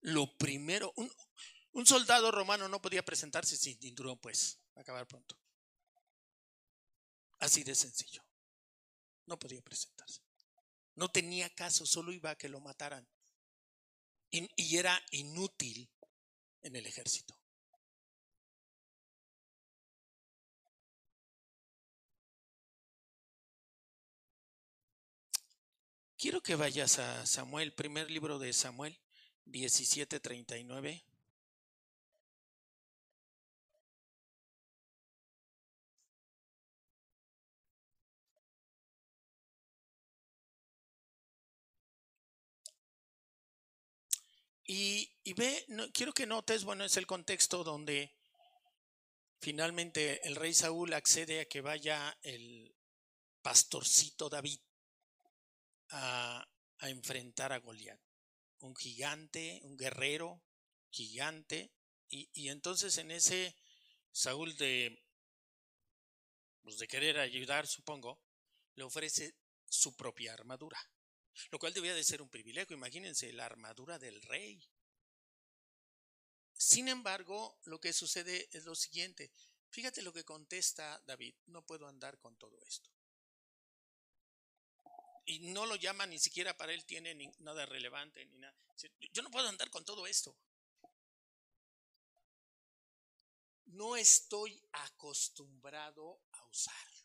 [0.02, 5.40] Lo primero, un, soldado romano no podía presentarse sin cinturón, pues, acabar pronto.
[7.40, 8.22] Así de sencillo.
[9.28, 10.20] No podía presentarse.
[10.96, 13.08] No tenía caso, solo iba a que lo mataran
[14.32, 15.90] y era inútil
[16.62, 17.40] en el ejército.
[26.20, 29.00] Quiero que vayas a Samuel, primer libro de Samuel,
[29.46, 31.09] 17:39.
[44.72, 48.14] Y, ve, no, quiero que notes, bueno, es el contexto donde
[49.40, 52.76] finalmente el rey Saúl accede a que vaya el
[53.42, 54.60] pastorcito David
[55.90, 58.00] a, a enfrentar a Goliat,
[58.60, 60.44] un gigante, un guerrero
[60.92, 61.74] gigante,
[62.08, 63.56] y, y entonces en ese
[64.12, 65.04] Saúl de
[66.62, 68.22] pues de querer ayudar, supongo,
[68.76, 69.34] le ofrece
[69.66, 70.80] su propia armadura.
[71.52, 72.76] Lo cual debía de ser un privilegio.
[72.76, 74.62] Imagínense la armadura del rey.
[76.54, 79.32] Sin embargo, lo que sucede es lo siguiente.
[79.70, 81.36] Fíjate lo que contesta David.
[81.48, 82.90] No puedo andar con todo esto.
[85.26, 88.58] Y no lo llama ni siquiera para él tiene nada relevante ni nada.
[89.14, 90.36] Yo no puedo andar con todo esto.
[93.68, 96.99] No estoy acostumbrado a usarlo.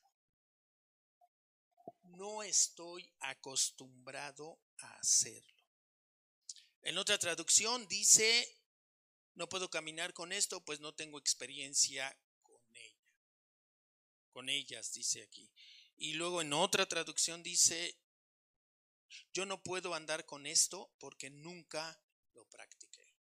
[2.17, 5.65] No estoy acostumbrado a hacerlo.
[6.83, 8.47] En otra traducción dice,
[9.35, 13.09] no puedo caminar con esto, pues no tengo experiencia con ella.
[14.31, 15.51] Con ellas, dice aquí.
[15.97, 17.97] Y luego en otra traducción dice,
[19.33, 22.01] yo no puedo andar con esto porque nunca
[22.35, 23.15] lo practiqué.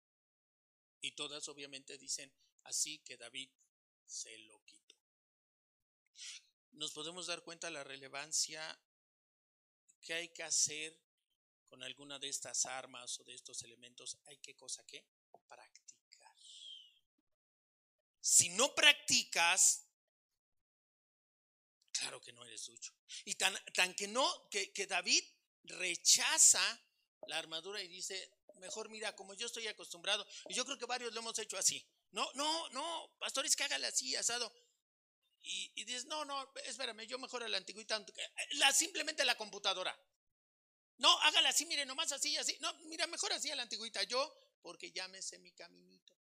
[1.01, 3.49] Y todas obviamente dicen, así que David
[4.05, 4.95] se lo quitó.
[6.73, 8.79] Nos podemos dar cuenta de la relevancia
[10.01, 10.99] que hay que hacer
[11.67, 14.17] con alguna de estas armas o de estos elementos.
[14.25, 15.05] Hay que cosa que
[15.47, 16.35] practicar.
[18.21, 19.85] Si no practicas,
[21.91, 22.93] claro que no eres ducho.
[23.25, 25.23] Y tan, tan que no, que, que David
[25.63, 26.81] rechaza
[27.27, 31.13] la armadura y dice, mejor mira, como yo estoy acostumbrado, y yo creo que varios
[31.13, 31.85] lo hemos hecho así.
[32.11, 34.53] No, no, no, pastores, que hágale así, asado.
[35.43, 38.03] Y, y dices, no, no, espérame, yo mejor a la antigüita,
[38.53, 39.97] la, simplemente la computadora.
[40.97, 42.57] No, hágala así, mire, nomás así, así.
[42.61, 44.03] No, mira, mejor así a la antigüita.
[44.03, 46.17] Yo, porque ya me sé mi caminito.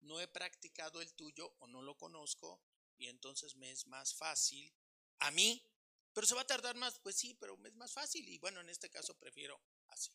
[0.00, 2.62] No he practicado el tuyo o no lo conozco
[2.98, 4.72] y entonces me es más fácil
[5.20, 5.64] a mí.
[6.12, 8.28] Pero se va a tardar más, pues sí, pero me es más fácil.
[8.28, 10.12] Y bueno, en este caso prefiero así.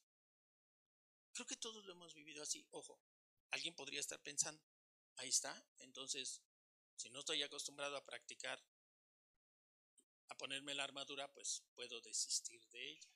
[1.34, 2.68] Creo que todos lo hemos vivido así.
[2.72, 3.00] Ojo,
[3.52, 4.62] alguien podría estar pensando,
[5.16, 5.66] ahí está.
[5.80, 6.42] Entonces,
[6.96, 8.62] si no estoy acostumbrado a practicar,
[10.30, 13.10] a ponerme la armadura, pues puedo desistir de ella.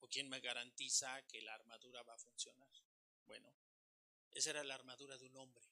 [0.00, 2.70] ¿O quién me garantiza que la armadura va a funcionar?
[3.24, 3.54] Bueno,
[4.30, 5.64] esa era la armadura de un hombre.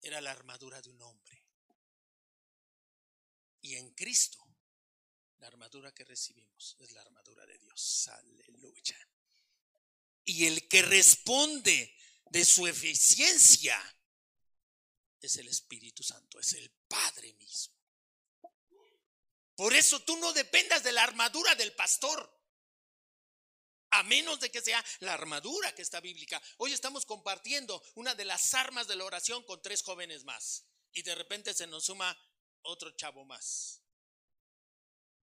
[0.00, 1.44] Era la armadura de un hombre.
[3.60, 4.44] Y en Cristo,
[5.38, 8.08] la armadura que recibimos es la armadura de Dios.
[8.08, 8.98] Aleluya.
[10.24, 11.94] Y el que responde
[12.26, 13.78] de su eficiencia
[15.26, 17.74] es el Espíritu Santo, es el Padre mismo.
[19.56, 22.32] Por eso tú no dependas de la armadura del pastor.
[23.90, 26.40] A menos de que sea la armadura que está bíblica.
[26.58, 30.64] Hoy estamos compartiendo una de las armas de la oración con tres jóvenes más.
[30.92, 32.16] Y de repente se nos suma
[32.62, 33.82] otro chavo más.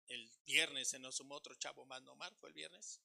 [0.08, 2.36] El viernes se nos sumó otro chavo más, ¿no, Mar?
[2.40, 3.00] ¿Fue el viernes?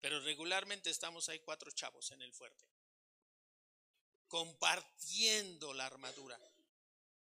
[0.00, 2.64] Pero regularmente estamos ahí cuatro chavos en el fuerte.
[4.30, 6.38] Compartiendo la armadura.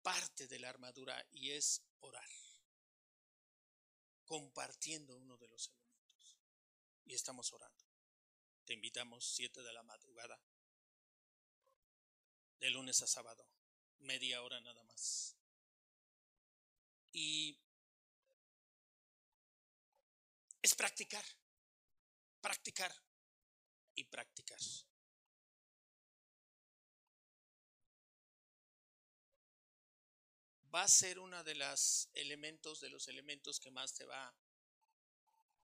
[0.04, 2.30] Parte de la armadura y es orar.
[4.24, 6.38] Compartiendo uno de los elementos.
[7.06, 7.84] Y estamos orando.
[8.66, 10.40] Te invitamos siete de la madrugada.
[12.60, 13.50] De lunes a sábado.
[14.02, 15.36] Media hora nada más.
[17.14, 17.60] Y
[20.62, 21.26] es practicar,
[22.42, 22.94] practicar
[23.96, 24.60] y practicar.
[30.74, 34.34] Va a ser uno de los elementos, de los elementos que más te va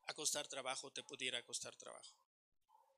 [0.05, 2.15] a costar trabajo, te pudiera costar trabajo.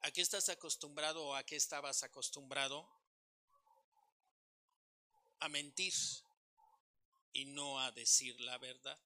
[0.02, 2.90] ¿A qué estás acostumbrado o a qué estabas acostumbrado?
[5.40, 5.94] A mentir
[7.34, 9.00] y no a decir la verdad.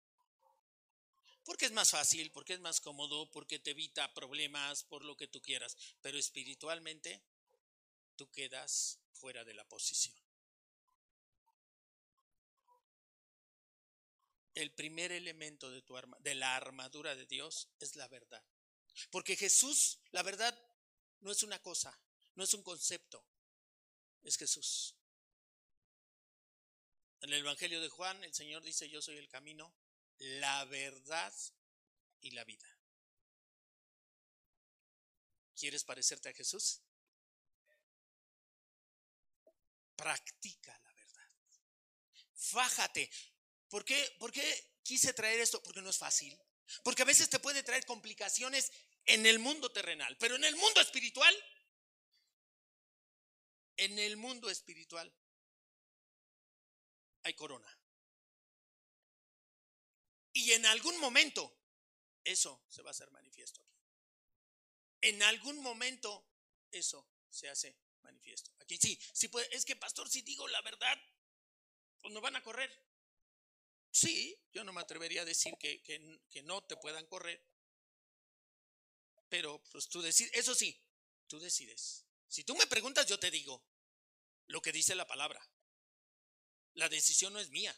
[1.43, 5.27] Porque es más fácil, porque es más cómodo, porque te evita problemas, por lo que
[5.27, 5.75] tú quieras.
[6.01, 7.21] Pero espiritualmente,
[8.15, 10.15] tú quedas fuera de la posición.
[14.53, 18.43] El primer elemento de, tu arma, de la armadura de Dios es la verdad.
[19.09, 20.57] Porque Jesús, la verdad,
[21.21, 21.97] no es una cosa,
[22.35, 23.25] no es un concepto,
[24.21, 24.95] es Jesús.
[27.21, 29.73] En el Evangelio de Juan, el Señor dice, yo soy el camino,
[30.19, 31.33] la verdad
[32.21, 32.67] y la vida.
[35.55, 36.81] ¿Quieres parecerte a Jesús?
[39.95, 41.29] Practica la verdad.
[42.35, 43.09] Fájate.
[43.73, 45.59] ¿Por qué, ¿Por qué quise traer esto?
[45.63, 46.39] Porque no es fácil.
[46.83, 48.71] Porque a veces te puede traer complicaciones
[49.03, 51.35] en el mundo terrenal, pero en el mundo espiritual,
[53.77, 55.11] en el mundo espiritual
[57.23, 57.67] hay corona.
[60.33, 61.57] Y en algún momento
[62.23, 63.81] eso se va a hacer manifiesto aquí.
[65.01, 66.29] En algún momento
[66.69, 68.51] eso se hace manifiesto.
[68.59, 70.95] Aquí sí, sí puede, es que pastor, si digo la verdad,
[72.01, 72.92] pues no van a correr.
[73.93, 77.45] Sí, yo no me atrevería a decir que, que- no te puedan correr.
[79.29, 80.83] Pero pues tú decides, eso sí,
[81.27, 82.03] tú decides.
[82.27, 83.63] Si tú me preguntas, yo te digo
[84.47, 85.47] lo que dice la palabra.
[86.73, 87.75] La decisión no es mía.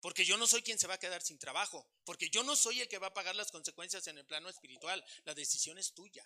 [0.00, 1.86] Porque yo no soy quien se va a quedar sin trabajo.
[2.04, 5.04] Porque yo no soy el que va a pagar las consecuencias en el plano espiritual.
[5.24, 6.24] La decisión es tuya.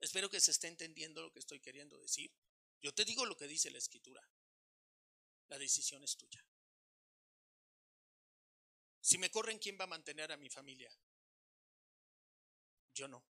[0.00, 2.32] Espero que se esté entendiendo lo que estoy queriendo decir.
[2.80, 4.26] Yo te digo lo que dice la escritura.
[5.48, 6.42] La decisión es tuya.
[9.04, 10.90] Si me corren, ¿quién va a mantener a mi familia?
[12.94, 13.22] Yo no.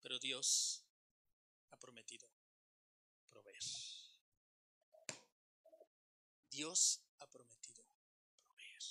[0.00, 0.84] Pero Dios
[1.72, 2.30] ha prometido
[3.28, 3.64] proveer.
[6.50, 7.84] Dios ha prometido
[8.44, 8.82] proveer.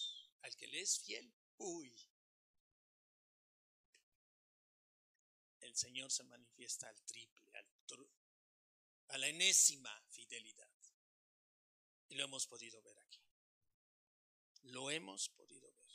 [0.42, 1.98] Al que le es fiel, uy.
[5.62, 7.54] El Señor se manifiesta al triple,
[9.08, 10.70] a la enésima fidelidad.
[12.10, 13.29] Y lo hemos podido ver aquí.
[14.64, 15.90] Lo hemos podido ver.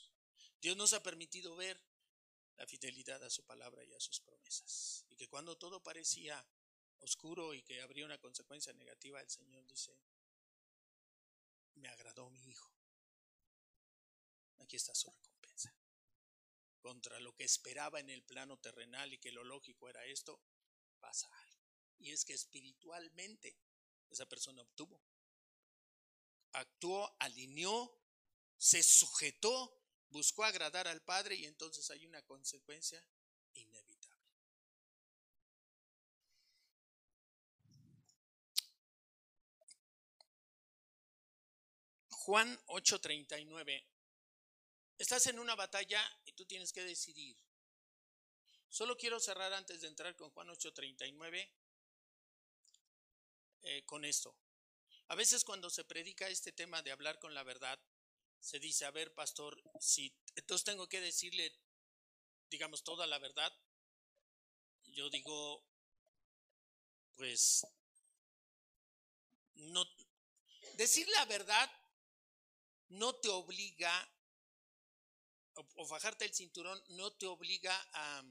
[0.61, 1.81] Dios nos ha permitido ver
[2.57, 5.05] la fidelidad a su palabra y a sus promesas.
[5.09, 6.45] Y que cuando todo parecía
[7.01, 9.99] oscuro y que habría una consecuencia negativa, el Señor dice,
[11.75, 12.71] me agradó mi hijo.
[14.59, 15.75] Aquí está su recompensa.
[16.81, 20.41] Contra lo que esperaba en el plano terrenal y que lo lógico era esto,
[21.01, 21.65] pasa algo.
[21.99, 23.59] Y es que espiritualmente
[24.11, 25.03] esa persona obtuvo.
[26.53, 28.04] Actuó, alineó,
[28.65, 33.07] se sujetó, buscó agradar al Padre y entonces hay una consecuencia
[33.53, 34.25] inevitable.
[42.09, 43.87] Juan 8:39.
[44.97, 47.37] Estás en una batalla y tú tienes que decidir.
[48.71, 51.53] Solo quiero cerrar antes de entrar con Juan 8:39
[53.61, 54.35] eh, con esto.
[55.09, 57.79] A veces cuando se predica este tema de hablar con la verdad,
[58.45, 61.51] se dice, a ver, pastor, si entonces tengo que decirle,
[62.51, 63.51] digamos, toda la verdad.
[64.85, 65.65] Yo digo,
[67.17, 67.67] pues,
[69.55, 69.83] no,
[70.75, 71.71] decir la verdad
[72.89, 74.13] no te obliga,
[75.55, 78.23] o, o fajarte el cinturón, no te obliga a,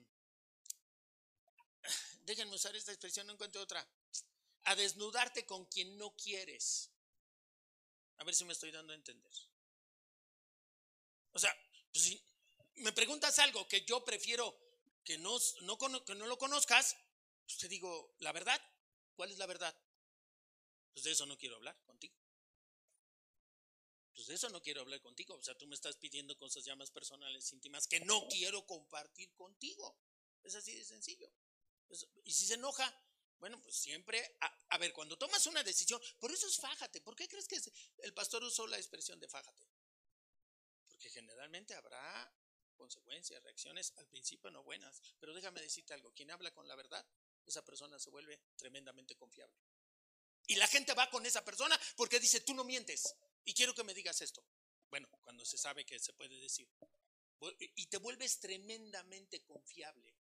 [2.21, 3.83] déjenme usar esta expresión, no encuentro otra,
[4.65, 6.91] a desnudarte con quien no quieres.
[8.17, 9.52] A ver si me estoy dando a entender.
[11.33, 11.55] O sea,
[11.91, 12.23] pues si
[12.75, 14.55] me preguntas algo que yo prefiero
[15.03, 16.95] que no, no, que no lo conozcas,
[17.45, 18.59] pues te digo, ¿la verdad?
[19.15, 19.75] ¿Cuál es la verdad?
[20.93, 22.15] Pues de eso no quiero hablar contigo.
[24.13, 25.35] Pues de eso no quiero hablar contigo.
[25.35, 29.33] O sea, tú me estás pidiendo cosas ya más personales, íntimas, que no quiero compartir
[29.33, 29.97] contigo.
[30.43, 31.31] Es así de sencillo.
[32.23, 32.91] Y si se enoja,
[33.39, 37.01] bueno, pues siempre, a, a ver, cuando tomas una decisión, por eso es fájate.
[37.01, 37.59] ¿Por qué crees que
[38.03, 39.67] el pastor usó la expresión de fájate?
[41.03, 42.33] Porque generalmente habrá
[42.77, 45.01] consecuencias, reacciones al principio no buenas.
[45.19, 47.05] Pero déjame decirte algo, quien habla con la verdad,
[47.45, 49.53] esa persona se vuelve tremendamente confiable.
[50.47, 53.17] Y la gente va con esa persona porque dice, tú no mientes.
[53.43, 54.45] Y quiero que me digas esto.
[54.89, 56.69] Bueno, cuando se sabe que se puede decir.
[57.75, 60.15] Y te vuelves tremendamente confiable.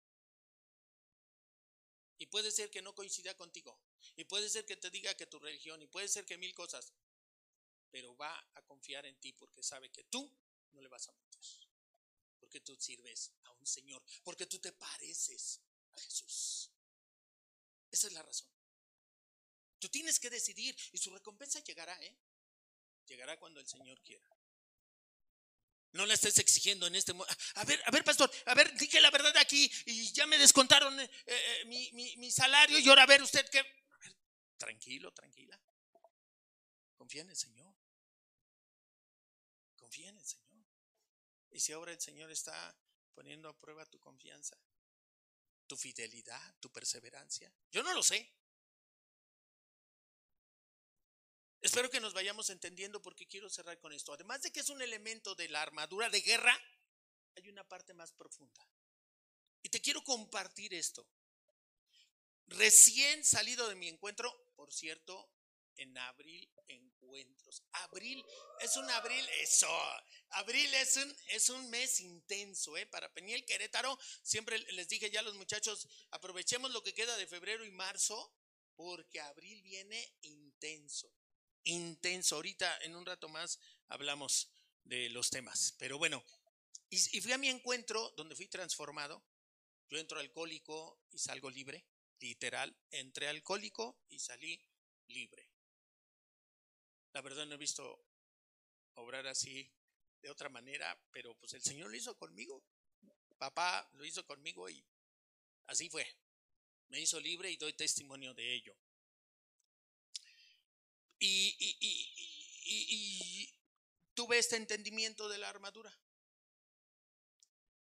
[2.19, 3.81] Y puede ser que no coincida contigo.
[4.15, 5.83] Y puede ser que te diga que tu religión.
[5.83, 6.93] Y puede ser que mil cosas.
[7.91, 10.33] Pero va a confiar en ti porque sabe que tú
[10.79, 11.43] no le vas a mentir.
[12.39, 14.03] Porque tú sirves a un Señor.
[14.23, 15.61] Porque tú te pareces
[15.93, 16.71] a Jesús.
[17.91, 18.49] Esa es la razón.
[19.81, 22.17] Tú tienes que decidir y su recompensa llegará, ¿eh?
[23.07, 24.27] Llegará cuando el Señor quiera.
[25.93, 27.35] No la estés exigiendo en este momento.
[27.55, 30.99] A ver, a ver, pastor, a ver, dije la verdad aquí y ya me descontaron
[31.01, 33.59] eh, eh, mi, mi- mi salario y ahora a ver usted qué.
[33.61, 34.17] A ver,
[34.59, 35.59] tranquilo, tranquila.
[36.97, 37.75] Confía en el Señor.
[39.77, 40.48] Confía en el Señor.
[41.51, 42.77] Y si ahora el Señor está
[43.15, 44.57] poniendo a prueba tu confianza,
[45.67, 48.33] tu fidelidad, tu perseverancia, yo no lo sé.
[51.61, 54.13] Espero que nos vayamos entendiendo porque quiero cerrar con esto.
[54.13, 56.57] Además de que es un elemento de la armadura de guerra,
[57.35, 58.67] hay una parte más profunda.
[59.63, 61.07] Y te quiero compartir esto.
[62.47, 65.29] Recién salido de mi encuentro, por cierto,
[65.79, 67.63] en abril encuentros.
[67.73, 68.25] Abril
[68.61, 69.69] es un abril, eso.
[70.31, 72.87] Abril es un, es un mes intenso, ¿eh?
[72.87, 77.27] Para Peniel Querétaro, siempre les dije ya a los muchachos, aprovechemos lo que queda de
[77.27, 78.35] febrero y marzo,
[78.77, 81.13] porque abril viene intenso
[81.69, 82.37] intenso.
[82.37, 83.59] Ahorita, en un rato más,
[83.89, 84.51] hablamos
[84.85, 85.75] de los temas.
[85.79, 86.25] Pero bueno,
[86.91, 89.25] y, y fui a mi encuentro donde fui transformado.
[89.91, 91.87] Yo entro alcohólico y salgo libre,
[92.21, 92.77] literal.
[92.91, 94.61] Entré alcohólico y salí
[95.07, 95.51] libre.
[97.19, 98.01] La verdad no he visto
[98.95, 99.69] obrar así
[100.23, 102.63] de otra manera, pero pues el Señor lo hizo conmigo.
[103.37, 104.87] Papá lo hizo conmigo y
[105.67, 106.07] así fue.
[106.91, 108.77] Me hizo libre y doy testimonio de ello.
[111.19, 111.53] Y,
[114.15, 115.93] tuve este entendimiento de la armadura.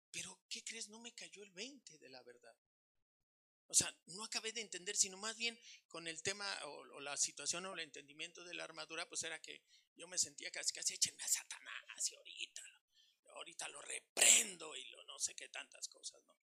[0.09, 0.89] Pero, ¿qué crees?
[0.89, 2.57] No me cayó el 20 de la verdad.
[3.69, 7.65] O sea, no acabé de entender, sino más bien con el tema o, la situación
[7.65, 9.61] o el entendimiento de la armadura, pues era que
[9.95, 12.61] yo me sentía casi casi échenme a Satanás y ahorita,
[13.35, 16.37] ahorita lo reprendo y lo no sé qué tantas cosas, ¿no?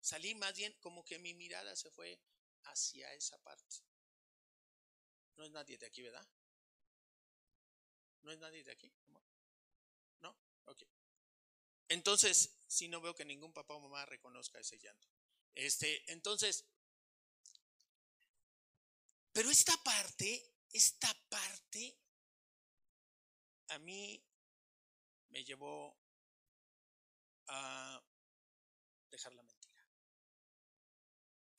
[0.00, 2.20] Salí más bien como que mi mirada se fue
[2.64, 3.64] hacia esa parte.
[5.36, 6.26] No es nadie de aquí, ¿verdad?
[8.22, 8.92] ¿No es nadie de aquí?
[10.20, 10.36] ¿No?
[10.64, 10.82] Ok.
[11.88, 15.15] Entonces, si no veo que ningún papá o mamá reconozca ese llanto.
[15.56, 16.66] Este, entonces,
[19.32, 21.98] pero esta parte, esta parte,
[23.68, 24.22] a mí
[25.30, 25.98] me llevó
[27.46, 28.04] a
[29.08, 29.88] dejar la mentira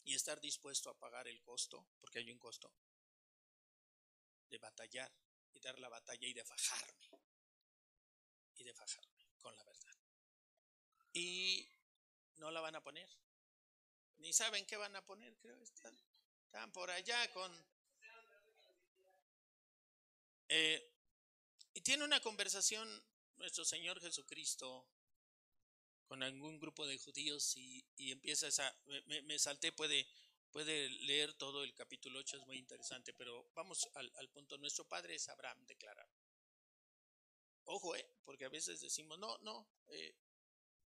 [0.03, 2.71] y estar dispuesto a pagar el costo, porque hay un costo,
[4.47, 5.11] de batallar
[5.53, 7.09] y dar la batalla y de fajarme,
[8.57, 9.97] y de fajarme con la verdad.
[11.13, 11.67] Y
[12.35, 13.09] no la van a poner,
[14.19, 15.95] ni saben qué van a poner, creo, están,
[16.45, 17.51] están por allá con...
[20.49, 20.81] Eh,
[21.73, 22.87] y tiene una conversación
[23.37, 24.87] nuestro Señor Jesucristo
[26.07, 30.07] con algún grupo de judíos y, y empieza esa, me- me, salté, puede,
[30.51, 34.85] puede leer todo el capítulo 8, es muy interesante, pero vamos al, al punto, nuestro
[34.85, 36.09] padre es Abraham declarado.
[37.65, 40.15] Ojo, eh, porque a veces decimos, no, no, eh,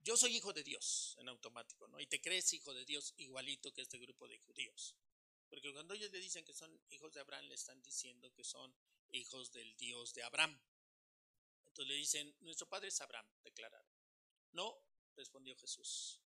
[0.03, 2.01] yo soy hijo de Dios en automático, ¿no?
[2.01, 4.95] Y te crees hijo de Dios igualito que este grupo de judíos.
[5.49, 8.75] Porque cuando ellos le dicen que son hijos de Abraham, le están diciendo que son
[9.11, 10.61] hijos del Dios de Abraham.
[11.67, 13.91] Entonces le dicen, nuestro padre es Abraham, declararon.
[14.53, 14.79] No,
[15.15, 16.21] respondió Jesús.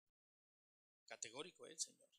[1.06, 2.10] Categórico el Señor.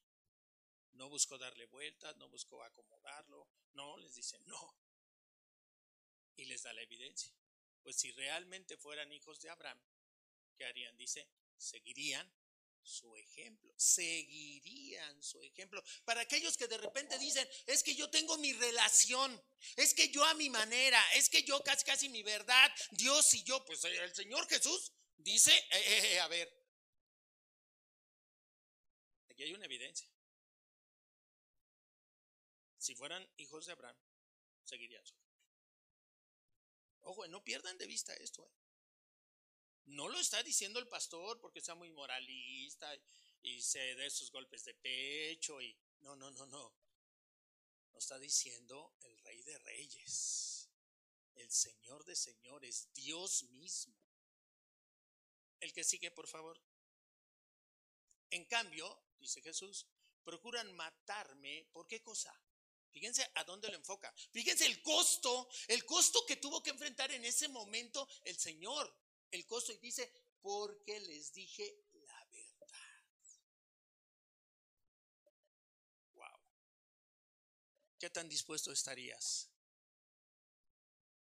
[0.93, 3.47] No buscó darle vueltas, no buscó acomodarlo.
[3.73, 4.77] No, les dice no.
[6.35, 7.33] Y les da la evidencia.
[7.81, 9.81] Pues si realmente fueran hijos de Abraham,
[10.55, 10.95] ¿qué harían?
[10.97, 11.27] Dice,
[11.61, 12.31] seguirían
[12.83, 15.83] su ejemplo, seguirían su ejemplo.
[16.03, 19.41] Para aquellos que de repente dicen, es que yo tengo mi relación,
[19.75, 23.43] es que yo a mi manera, es que yo casi casi mi verdad, Dios y
[23.43, 26.51] yo, pues el Señor Jesús dice, eh, eh, eh, a ver,
[29.29, 30.09] aquí hay una evidencia.
[32.77, 33.95] Si fueran hijos de Abraham,
[34.63, 35.31] seguirían su ejemplo.
[37.01, 38.43] Ojo, no pierdan de vista esto.
[38.45, 38.60] ¿eh?
[39.85, 42.93] No lo está diciendo el pastor porque sea muy moralista
[43.41, 46.73] y se dé sus golpes de pecho y no, no, no, no.
[47.91, 50.69] Lo está diciendo el Rey de Reyes,
[51.35, 53.95] el Señor de Señores, Dios mismo.
[55.59, 56.59] El que sigue, por favor.
[58.29, 59.85] En cambio, dice Jesús,
[60.23, 61.67] procuran matarme.
[61.71, 62.33] ¿Por qué cosa?
[62.91, 64.13] Fíjense a dónde lo enfoca.
[64.31, 68.93] Fíjense el costo, el costo que tuvo que enfrentar en ese momento el Señor.
[69.31, 70.11] El costo y dice,
[70.41, 73.03] porque les dije la verdad.
[76.13, 76.39] Wow.
[77.97, 79.49] ¿Qué tan dispuesto estarías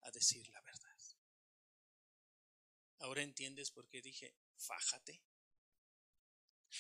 [0.00, 0.90] a decir la verdad?
[2.98, 5.22] Ahora entiendes por qué dije, fájate.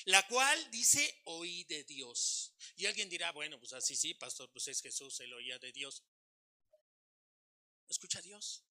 [0.04, 2.54] La cual dice, oí de Dios.
[2.76, 6.04] Y alguien dirá, bueno, pues así sí, pastor, pues es Jesús, él oía de Dios.
[7.88, 8.64] Escucha a Dios.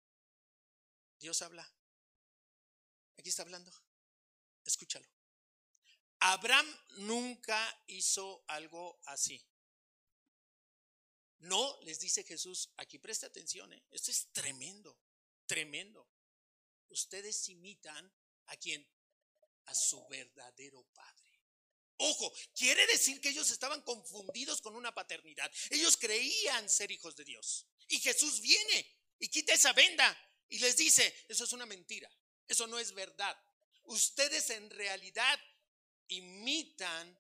[1.20, 1.70] Dios habla.
[3.20, 3.70] Aquí está hablando.
[4.63, 5.05] Escúchalo.
[6.22, 6.65] Abraham
[6.99, 9.45] nunca hizo algo así.
[11.39, 13.84] No, les dice Jesús, aquí presta atención, ¿eh?
[13.91, 14.97] esto es tremendo,
[15.45, 16.09] tremendo.
[16.88, 18.09] Ustedes imitan
[18.47, 18.89] a quién?
[19.65, 21.41] A su verdadero padre.
[21.97, 25.51] Ojo, quiere decir que ellos estaban confundidos con una paternidad.
[25.72, 27.67] Ellos creían ser hijos de Dios.
[27.89, 30.17] Y Jesús viene y quita esa venda
[30.47, 32.09] y les dice, eso es una mentira,
[32.50, 33.39] eso no es verdad.
[33.84, 35.39] Ustedes en realidad
[36.08, 37.18] imitan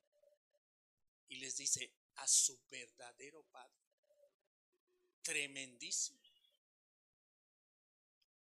[1.27, 3.77] y les dice a su verdadero padre.
[5.21, 6.19] Tremendísimo.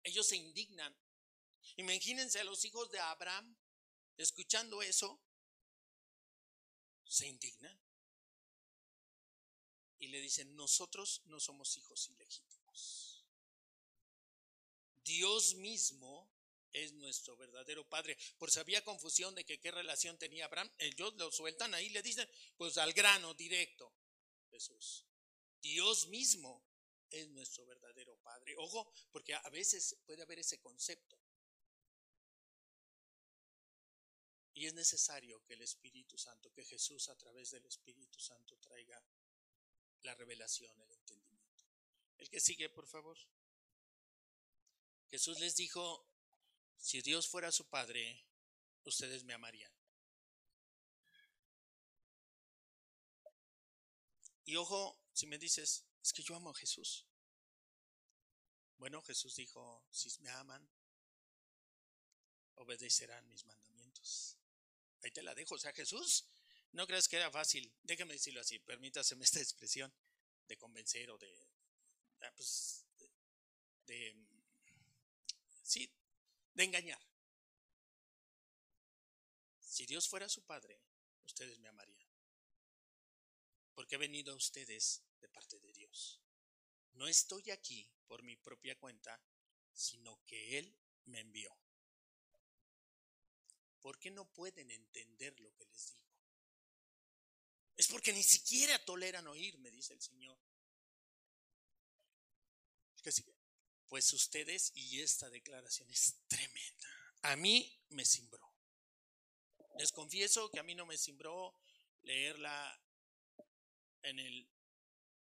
[0.01, 0.95] Ellos se indignan.
[1.75, 3.57] Imagínense a los hijos de Abraham
[4.15, 5.21] escuchando eso.
[7.03, 7.77] Se indignan.
[9.99, 13.25] Y le dicen, nosotros no somos hijos ilegítimos.
[15.03, 16.36] Dios mismo
[16.73, 18.17] es nuestro verdadero padre.
[18.37, 22.01] Por si había confusión de que qué relación tenía Abraham, ellos lo sueltan ahí, le
[22.01, 23.93] dicen, pues al grano directo,
[24.49, 25.05] Jesús.
[25.61, 26.63] Dios mismo
[27.09, 28.55] es nuestro verdadero Padre.
[28.57, 31.19] Ojo, porque a veces puede haber ese concepto.
[34.53, 39.01] Y es necesario que el Espíritu Santo, que Jesús a través del Espíritu Santo traiga
[40.01, 41.65] la revelación, el entendimiento.
[42.17, 43.17] El que sigue, por favor.
[45.09, 46.05] Jesús les dijo,
[46.77, 48.25] si Dios fuera su Padre,
[48.83, 49.71] ustedes me amarían.
[54.45, 57.05] Y ojo, si me dices, es que yo amo a Jesús.
[58.77, 60.69] Bueno, Jesús dijo, si me aman,
[62.55, 64.37] obedecerán mis mandamientos.
[65.03, 65.55] Ahí te la dejo.
[65.55, 66.25] O sea, Jesús,
[66.71, 69.93] no creas que era fácil, déjame decirlo así, permítaseme esta expresión
[70.47, 71.49] de convencer o de,
[72.21, 73.09] ah, pues, de,
[73.85, 74.27] de
[75.63, 75.91] sí,
[76.57, 76.99] de engañar.
[79.59, 80.81] Si Dios fuera su Padre,
[81.23, 82.09] ustedes me amarían.
[83.75, 86.19] Porque he venido a ustedes de parte de Dios.
[86.93, 89.21] No estoy aquí por mi propia cuenta,
[89.71, 91.55] sino que Él me envió.
[93.79, 96.07] ¿Por qué no pueden entender lo que les digo?
[97.75, 100.39] Es porque ni siquiera toleran oír, me dice el Señor.
[103.87, 106.89] Pues ustedes, y esta declaración es tremenda,
[107.21, 108.45] a mí me cimbró.
[109.77, 111.55] Les confieso que a mí no me cimbró
[112.01, 112.81] leerla
[114.01, 114.49] en el,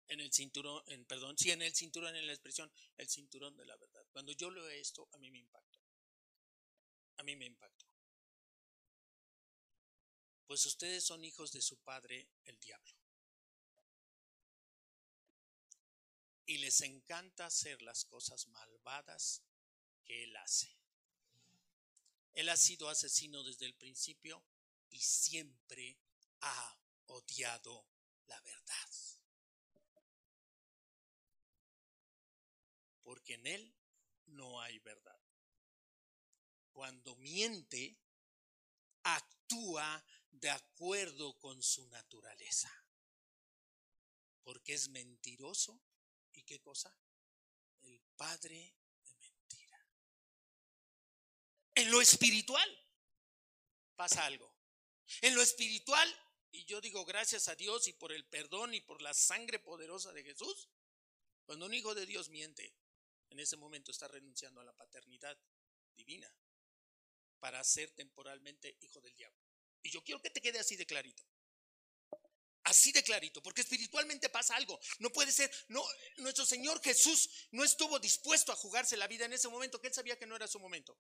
[0.08, 3.64] en el cinturón, en, perdón, sí, en el cinturón, en la expresión, el cinturón de
[3.64, 4.04] la verdad.
[4.12, 5.80] Cuando yo leo esto, a mí me impactó.
[7.16, 7.86] A mí me impactó.
[10.46, 13.01] Pues ustedes son hijos de su padre, el diablo.
[16.52, 19.42] Y les encanta hacer las cosas malvadas
[20.04, 20.76] que él hace.
[22.34, 24.44] Él ha sido asesino desde el principio
[24.90, 25.98] y siempre
[26.42, 27.86] ha odiado
[28.26, 28.90] la verdad.
[33.00, 33.74] Porque en él
[34.26, 35.18] no hay verdad.
[36.72, 37.96] Cuando miente,
[39.04, 42.70] actúa de acuerdo con su naturaleza.
[44.44, 45.80] Porque es mentiroso.
[46.32, 46.94] ¿Y qué cosa?
[47.82, 48.74] El padre
[49.04, 49.86] de mentira.
[51.74, 52.68] En lo espiritual
[53.94, 54.52] pasa algo.
[55.20, 56.08] En lo espiritual,
[56.50, 60.12] y yo digo gracias a Dios y por el perdón y por la sangre poderosa
[60.12, 60.68] de Jesús,
[61.44, 62.74] cuando un hijo de Dios miente,
[63.30, 65.38] en ese momento está renunciando a la paternidad
[65.94, 66.32] divina
[67.40, 69.40] para ser temporalmente hijo del diablo.
[69.82, 71.22] Y yo quiero que te quede así de clarito.
[72.64, 74.78] Así de clarito, porque espiritualmente pasa algo.
[75.00, 75.84] No puede ser, no,
[76.18, 79.94] nuestro Señor Jesús no estuvo dispuesto a jugarse la vida en ese momento, que él
[79.94, 80.96] sabía que no era su momento.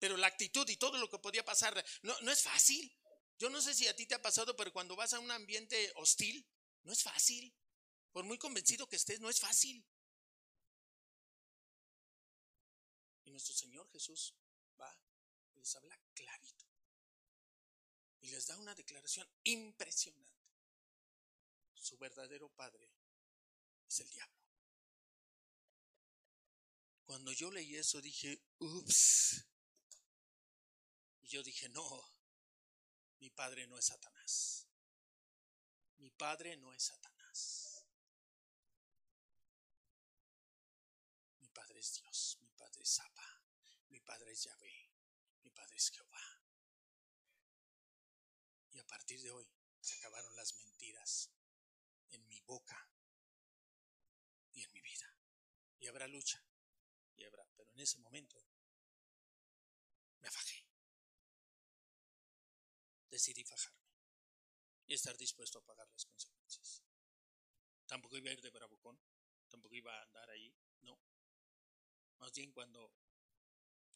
[0.00, 2.92] Pero la actitud y todo lo que podía pasar, no, no es fácil.
[3.38, 5.92] Yo no sé si a ti te ha pasado, pero cuando vas a un ambiente
[5.96, 6.46] hostil,
[6.82, 7.54] no es fácil.
[8.12, 9.84] Por muy convencido que estés, no es fácil.
[13.24, 14.34] Y nuestro Señor Jesús
[14.78, 14.96] va
[15.54, 16.64] y les habla clarito.
[18.20, 20.53] Y les da una declaración impresionante.
[21.84, 22.90] Su verdadero padre
[23.86, 24.42] es el diablo.
[27.04, 29.44] Cuando yo leí eso dije, ups.
[31.20, 31.84] Y yo dije, no,
[33.18, 34.66] mi padre no es Satanás.
[35.98, 37.84] Mi padre no es Satanás.
[41.40, 43.44] Mi padre es Dios, mi padre es Abba,
[43.90, 44.90] mi padre es Yahvé,
[45.42, 46.42] mi padre es Jehová.
[48.72, 49.46] Y a partir de hoy
[49.82, 51.30] se acabaron las mentiras
[52.14, 52.88] en mi boca
[54.52, 55.16] y en mi vida.
[55.78, 56.42] Y habrá lucha,
[57.16, 58.36] y habrá, pero en ese momento
[60.20, 60.66] me afajé.
[63.10, 63.84] Decidí fajarme
[64.86, 66.82] y estar dispuesto a pagar las consecuencias.
[67.86, 68.98] Tampoco iba a ir de bravucón,
[69.48, 70.98] tampoco iba a andar ahí, no.
[72.18, 72.92] Más bien cuando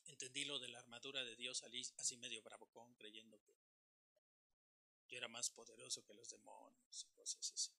[0.05, 3.57] entendí lo de la armadura de Dios, salí así medio bravucón, creyendo que
[5.09, 7.78] yo era más poderoso que los demonios y cosas así.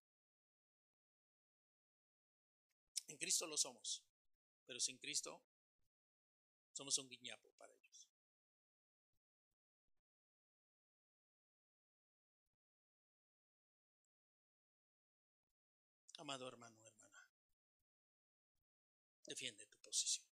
[3.09, 4.03] En Cristo lo somos,
[4.65, 5.43] pero sin Cristo
[6.71, 8.07] somos un guiñapo para ellos.
[16.17, 17.27] Amado hermano, hermana,
[19.25, 20.27] defiende tu posición.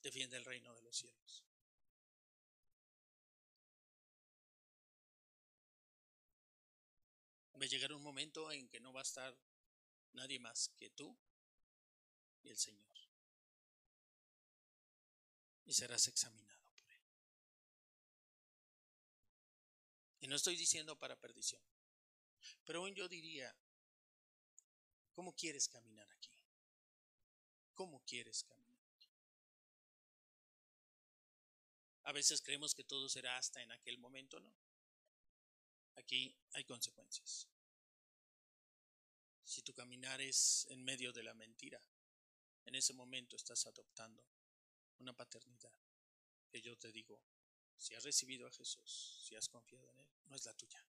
[0.00, 1.44] Defiende el reino de los cielos.
[7.62, 9.38] Va a llegar un momento en que no va a estar
[10.14, 11.16] nadie más que tú
[12.42, 12.90] y el Señor.
[15.64, 17.00] Y serás examinado por Él.
[20.22, 21.62] Y no estoy diciendo para perdición.
[22.64, 23.56] Pero aún yo diría,
[25.14, 26.34] ¿Cómo quieres caminar aquí?
[27.74, 29.10] ¿Cómo quieres caminar aquí?
[32.04, 34.52] A veces creemos que todo será hasta en aquel momento, ¿no?
[35.96, 37.48] Aquí hay consecuencias.
[39.44, 41.80] Si tu caminar es en medio de la mentira,
[42.64, 44.24] en ese momento estás adoptando
[44.98, 45.74] una paternidad
[46.50, 47.22] que yo te digo,
[47.76, 50.86] si has recibido a Jesús, si has confiado en Él, no es la tuya.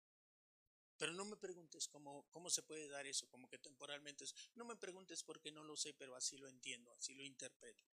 [0.97, 4.35] Pero no me preguntes cómo, cómo se puede dar eso, como que temporalmente es.
[4.55, 7.85] No me preguntes porque no lo sé, pero así lo entiendo, así lo interpreto.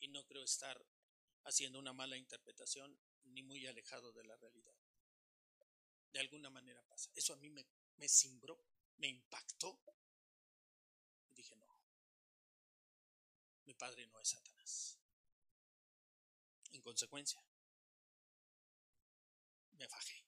[0.00, 0.82] Y no creo estar
[1.44, 4.76] haciendo una mala interpretación ni muy alejado de la realidad.
[6.12, 7.10] De alguna manera pasa.
[7.14, 7.66] Eso a mí me,
[7.96, 8.62] me cimbró,
[8.98, 9.80] me impactó.
[11.30, 11.72] Y dije, no,
[13.64, 14.98] mi padre no es Satanás.
[16.72, 17.42] En consecuencia,
[19.72, 20.24] me fajé.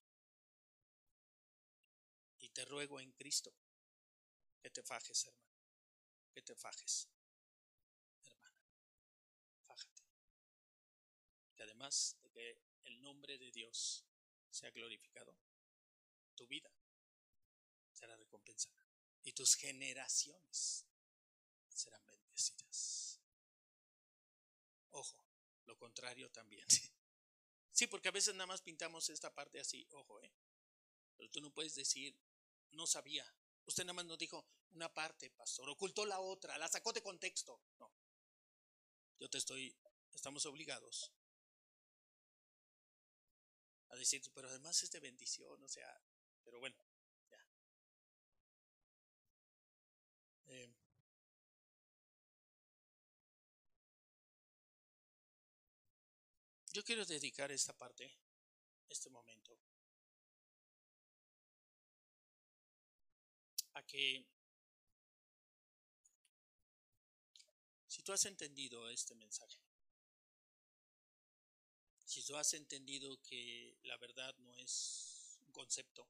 [2.38, 3.54] Y te ruego en Cristo
[4.60, 5.54] que te fajes, hermano.
[6.32, 7.08] Que te fajes,
[8.24, 8.58] hermana.
[9.62, 10.02] Fájate.
[11.54, 14.04] Que además de que el nombre de Dios
[14.50, 15.36] sea glorificado,
[16.34, 16.70] tu vida
[17.92, 18.84] será recompensada.
[19.22, 20.84] Y tus generaciones
[21.68, 23.20] serán bendecidas.
[24.90, 25.24] Ojo,
[25.66, 26.66] lo contrario también.
[27.74, 30.32] Sí, porque a veces nada más pintamos esta parte así, ojo, ¿eh?
[31.16, 32.16] Pero tú no puedes decir,
[32.70, 33.26] no sabía.
[33.66, 37.60] Usted nada más nos dijo una parte, pastor, ocultó la otra, la sacó de contexto.
[37.80, 37.92] No.
[39.18, 39.76] Yo te estoy,
[40.12, 41.10] estamos obligados
[43.94, 45.88] a decir, pero además es de bendición, o sea,
[46.44, 46.76] pero bueno,
[47.30, 47.38] ya.
[50.48, 50.68] Eh,
[56.74, 58.18] Yo quiero dedicar esta parte,
[58.88, 59.56] este momento,
[63.74, 64.24] a que
[67.86, 69.58] si tú has entendido este mensaje,
[72.14, 76.08] si tú has entendido que la verdad no es un concepto,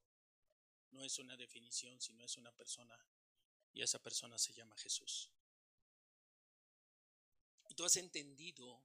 [0.90, 2.94] no es una definición, sino es una persona,
[3.72, 5.30] y esa persona se llama Jesús.
[7.70, 8.84] Y tú has entendido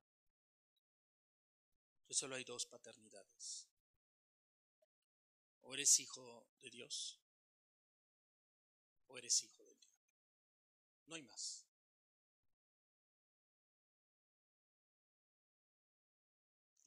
[2.05, 3.67] que solo hay dos paternidades.
[5.63, 7.19] O eres hijo de Dios
[9.07, 10.07] o eres hijo del diablo.
[11.07, 11.68] No hay más.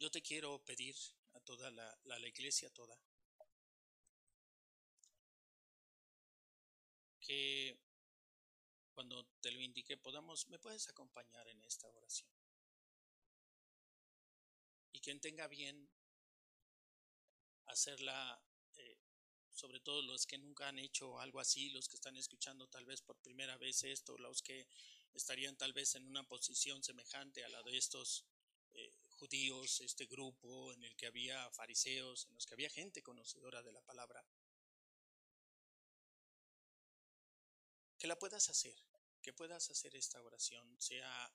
[0.03, 0.96] Yo te quiero pedir
[1.34, 2.98] a toda la, iglesia, toda,
[7.20, 7.78] que
[8.94, 12.28] cuando te lo indique podamos, me puedes acompañar en esta oración
[14.90, 15.88] y quien tenga bien
[17.66, 18.42] hacerla,
[18.74, 18.98] eh,
[19.53, 23.03] sobre todo los que nunca han hecho algo así, los que están escuchando tal vez
[23.03, 24.66] por primera vez esto, los que
[25.14, 28.26] estarían tal vez en una posición semejante a la de estos
[28.72, 28.92] eh,
[29.22, 33.70] judíos, este grupo en el que había fariseos, en los que había gente conocedora de
[33.70, 34.26] la palabra,
[37.96, 38.74] que la puedas hacer,
[39.22, 41.32] que puedas hacer esta oración, sea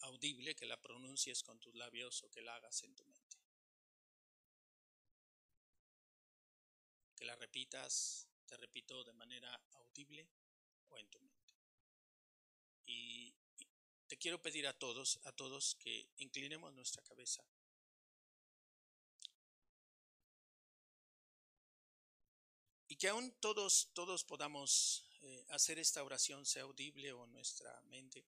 [0.00, 3.36] audible, que la pronuncies con tus labios o que la hagas en tu mente.
[7.14, 10.28] Que la repitas, te repito, de manera audible
[10.88, 11.54] o en tu mente.
[12.84, 13.35] Y
[14.08, 17.44] te quiero pedir a todos, a todos que inclinemos nuestra cabeza.
[22.88, 28.24] Y que aún todos, todos podamos eh, hacer esta oración, sea audible o nuestra mente.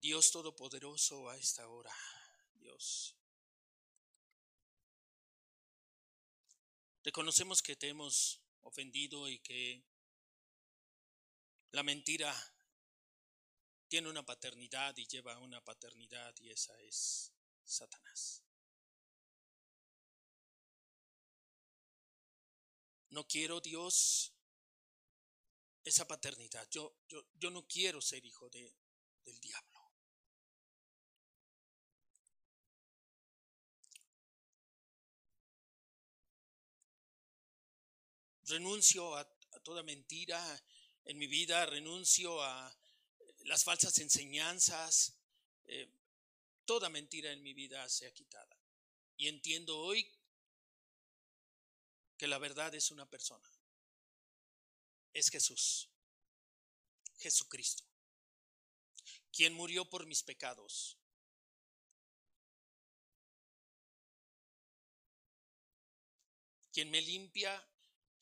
[0.00, 1.92] Dios Todopoderoso a esta hora,
[2.54, 3.16] Dios.
[7.06, 9.80] Reconocemos que te hemos ofendido y que
[11.70, 12.34] la mentira
[13.86, 17.32] tiene una paternidad y lleva una paternidad y esa es
[17.62, 18.42] Satanás.
[23.10, 24.32] No quiero, Dios,
[25.84, 26.68] esa paternidad.
[26.70, 28.74] Yo, yo, yo no quiero ser hijo de,
[29.24, 29.75] del diablo.
[38.46, 39.24] renuncio a,
[39.62, 40.40] toda mentira
[41.04, 42.76] en mi vida, renuncio a
[43.44, 45.14] las falsas enseñanzas,
[45.64, 45.88] eh,
[46.64, 48.56] toda mentira en mi vida sea quitada.
[49.16, 50.08] Y entiendo hoy
[52.16, 53.48] que la verdad es una persona,
[55.12, 55.88] es Jesús,
[57.18, 57.84] Jesucristo,
[59.32, 60.98] quien murió por mis pecados.
[66.76, 67.66] quien me limpia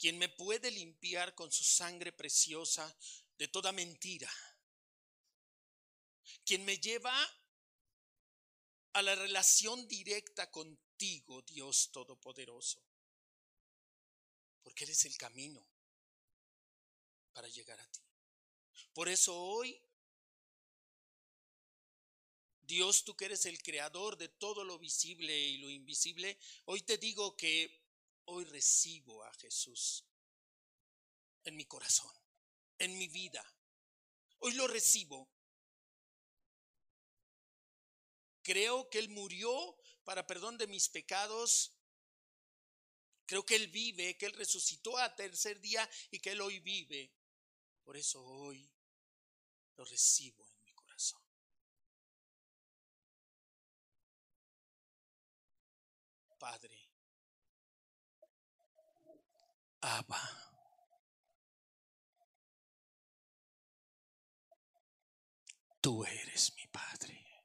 [0.05, 2.95] quien me puede limpiar con su sangre preciosa
[3.39, 4.31] de toda mentira,
[6.45, 7.19] quien me lleva
[8.93, 12.85] a la relación directa contigo, Dios Todopoderoso,
[14.63, 15.67] porque eres el camino
[17.33, 18.03] para llegar a ti.
[18.93, 19.81] Por eso hoy,
[22.61, 26.99] Dios, tú que eres el creador de todo lo visible y lo invisible, hoy te
[26.99, 27.84] digo que
[28.27, 30.05] hoy recibo a Jesús
[31.45, 32.13] en mi corazón,
[32.79, 33.45] en mi vida.
[34.39, 35.31] Hoy lo recibo.
[38.43, 41.73] Creo que Él murió para perdón de mis pecados.
[43.27, 47.13] Creo que Él vive, que Él resucitó a tercer día y que Él hoy vive.
[47.83, 48.71] Por eso hoy
[49.77, 51.23] lo recibo en mi corazón.
[56.39, 56.74] Padre,
[59.85, 60.19] Abba.
[65.83, 67.45] Tú eres mi Padre,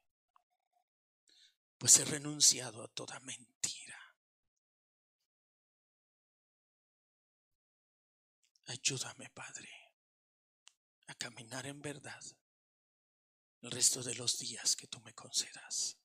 [1.76, 4.16] pues he renunciado a toda mentira.
[8.68, 9.68] Ayúdame, Padre,
[11.08, 12.22] a caminar en verdad
[13.60, 15.98] el resto de los días que tú me concedas.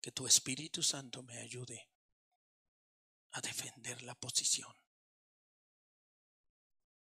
[0.00, 1.93] Que tu Espíritu Santo me ayude
[3.34, 4.72] a defender la posición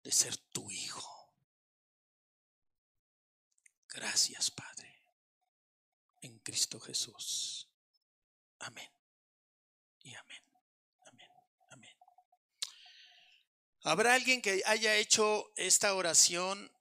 [0.03, 1.33] de ser tu hijo.
[3.89, 5.03] Gracias, Padre,
[6.21, 7.69] en Cristo Jesús.
[8.59, 8.89] Amén.
[10.01, 10.43] Y amén.
[11.05, 11.29] Amén.
[11.69, 11.97] Amén.
[13.83, 16.71] ¿Habrá alguien que haya hecho esta oración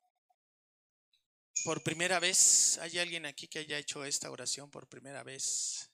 [1.65, 2.79] por primera vez?
[2.79, 5.91] ¿Hay alguien aquí que haya hecho esta oración por primera vez?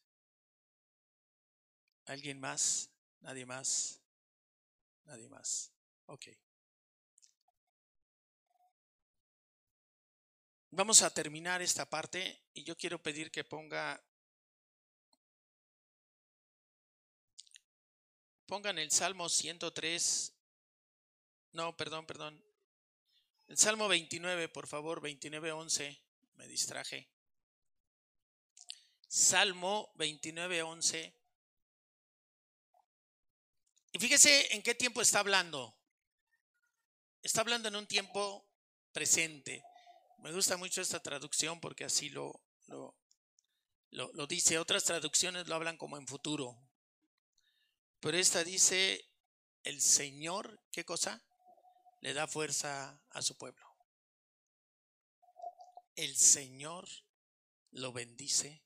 [2.06, 2.90] ¿Alguien más?
[3.20, 4.00] ¿Nadie más?
[5.04, 5.72] Nadie más.
[6.06, 6.28] Ok.
[10.72, 14.00] Vamos a terminar esta parte y yo quiero pedir que ponga
[18.46, 20.32] pongan el Salmo 103
[21.52, 22.44] No, perdón, perdón.
[23.48, 26.00] El Salmo 29, por favor, 29 11.
[26.34, 27.08] Me distraje.
[29.08, 31.19] Salmo 29 11.
[33.92, 35.76] Y fíjese en qué tiempo está hablando.
[37.22, 38.46] Está hablando en un tiempo
[38.92, 39.62] presente.
[40.18, 42.96] Me gusta mucho esta traducción porque así lo, lo,
[43.90, 44.58] lo, lo dice.
[44.58, 46.58] Otras traducciones lo hablan como en futuro.
[48.00, 49.10] Pero esta dice,
[49.62, 51.22] el Señor, ¿qué cosa?
[52.00, 53.66] Le da fuerza a su pueblo.
[55.96, 56.88] El Señor
[57.72, 58.62] lo bendice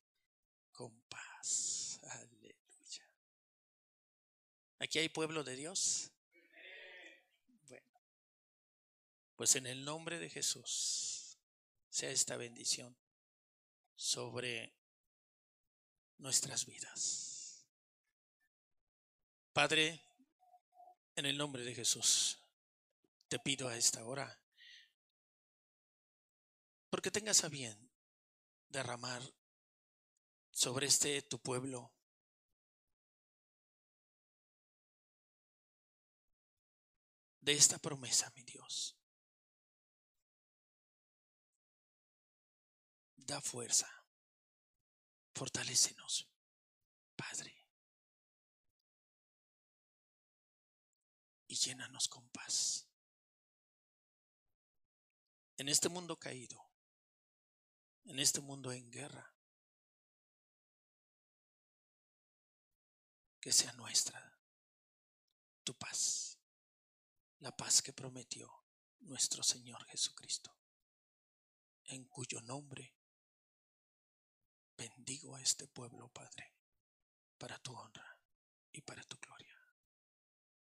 [0.72, 1.93] con paz.
[4.84, 6.12] ¿Aquí hay pueblo de Dios?
[7.68, 7.86] Bueno,
[9.34, 11.38] pues en el nombre de Jesús
[11.88, 12.94] sea esta bendición
[13.94, 14.76] sobre
[16.18, 17.66] nuestras vidas.
[19.54, 20.04] Padre,
[21.16, 22.38] en el nombre de Jesús,
[23.28, 24.38] te pido a esta hora,
[26.90, 27.90] porque tengas a bien
[28.68, 29.22] derramar
[30.50, 31.93] sobre este tu pueblo
[37.44, 38.96] de esta promesa, mi Dios.
[43.16, 43.88] Da fuerza,
[45.34, 46.26] fortalécenos,
[47.14, 47.54] Padre,
[51.46, 52.88] y llénanos con paz.
[55.58, 56.70] En este mundo caído,
[58.04, 59.34] en este mundo en guerra,
[63.38, 64.38] que sea nuestra
[65.62, 66.33] tu paz,
[67.44, 68.50] la paz que prometió
[69.00, 70.56] nuestro Señor Jesucristo,
[71.84, 72.96] en cuyo nombre
[74.78, 76.54] bendigo a este pueblo, Padre,
[77.36, 78.18] para tu honra
[78.72, 79.54] y para tu gloria.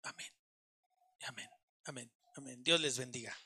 [0.05, 0.33] Amén.
[1.27, 1.51] Amén.
[1.85, 2.11] Amén.
[2.37, 2.65] Amén.
[2.65, 3.37] Dios les bendiga.